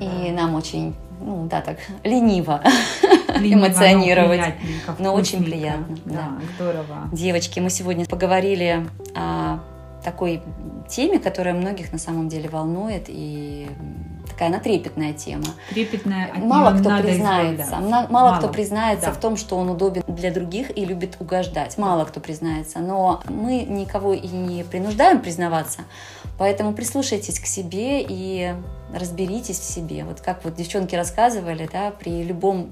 и 0.00 0.32
нам 0.32 0.56
очень, 0.56 0.94
ну 1.20 1.46
да, 1.48 1.60
так 1.60 1.76
лениво. 2.02 2.60
Ленивая, 3.38 3.60
но 3.60 3.66
эмоционировать. 3.68 4.40
приятненько, 4.40 4.96
Но 4.98 5.14
очень 5.14 5.44
приятно, 5.44 5.96
Да, 6.06 6.12
да. 6.14 6.30
здорово. 6.56 7.08
Девочки, 7.12 7.60
мы 7.60 7.70
сегодня 7.70 8.04
поговорили 8.04 8.84
о 9.14 9.60
такой 10.02 10.42
теме, 10.88 11.20
которая 11.20 11.54
многих 11.54 11.92
на 11.92 11.98
самом 11.98 12.28
деле 12.28 12.48
волнует, 12.48 13.04
и 13.06 13.68
такая 14.40 14.48
она 14.48 14.58
трепетная 14.58 15.12
тема. 15.12 15.44
Трепетная, 15.68 16.32
Мало 16.34 16.78
кто 16.78 16.96
признается, 16.98 17.76
мна- 17.76 18.06
мало, 18.08 18.38
кто 18.38 18.48
признается 18.48 19.06
да. 19.08 19.12
в 19.12 19.20
том, 19.20 19.36
что 19.36 19.56
он 19.56 19.68
удобен 19.68 20.02
для 20.08 20.32
других 20.32 20.76
и 20.76 20.84
любит 20.86 21.16
угождать. 21.20 21.76
Мало 21.76 22.06
кто 22.06 22.20
признается, 22.20 22.78
но 22.78 23.22
мы 23.28 23.62
никого 23.62 24.14
и 24.14 24.26
не 24.26 24.64
принуждаем 24.64 25.20
признаваться, 25.20 25.82
поэтому 26.38 26.72
прислушайтесь 26.72 27.38
к 27.38 27.44
себе 27.44 28.02
и 28.02 28.54
разберитесь 28.94 29.58
в 29.58 29.64
себе. 29.64 30.04
Вот 30.04 30.22
как 30.22 30.42
вот 30.44 30.54
девчонки 30.54 30.94
рассказывали, 30.94 31.68
да, 31.70 31.90
при 31.90 32.22
любом 32.22 32.70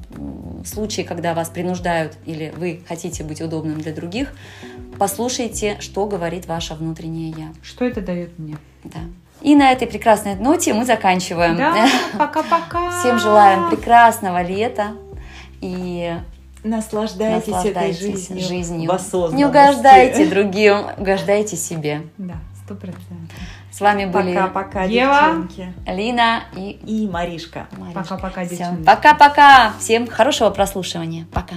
случае, 0.64 1.04
когда 1.04 1.34
вас 1.34 1.50
принуждают 1.50 2.14
или 2.24 2.52
вы 2.56 2.82
хотите 2.88 3.24
быть 3.24 3.42
удобным 3.42 3.78
для 3.80 3.92
других, 3.92 4.32
послушайте, 4.98 5.76
что 5.80 6.06
говорит 6.06 6.46
ваше 6.46 6.74
внутреннее 6.74 7.34
я. 7.36 7.52
Что 7.62 7.84
это 7.84 8.00
дает 8.00 8.38
мне? 8.38 8.56
Да. 8.84 9.00
И 9.40 9.54
на 9.54 9.72
этой 9.72 9.86
прекрасной 9.86 10.34
ноте 10.34 10.74
мы 10.74 10.84
заканчиваем. 10.84 11.56
Да, 11.56 11.86
пока-пока. 12.18 12.90
Всем 12.98 13.18
желаем 13.18 13.70
прекрасного 13.70 14.42
лета 14.42 14.88
и 15.60 16.16
Наслаждайтесь, 16.64 17.46
наслаждайтесь 17.46 18.00
этой 18.00 18.12
жизнью, 18.12 18.48
жизнью. 18.48 18.90
в. 18.92 19.34
Не 19.34 19.44
угождайте 19.46 20.26
другим, 20.26 20.86
угождайте 20.96 21.56
себе. 21.56 22.02
Да, 22.18 22.34
сто 22.64 22.74
процентов. 22.74 23.36
С 23.70 23.80
вами 23.80 24.06
были 24.06 24.34
Пока-пока, 24.34 24.82
Ева. 24.84 25.14
девчонки. 25.14 25.72
Лина 25.86 26.42
и 26.56 26.70
И 26.84 27.08
Маришка. 27.08 27.68
Пока-пока, 27.94 28.44
девчонки. 28.44 28.82
Пока-пока. 28.82 29.72
Всем 29.78 30.08
хорошего 30.08 30.50
прослушивания. 30.50 31.26
Пока. 31.32 31.56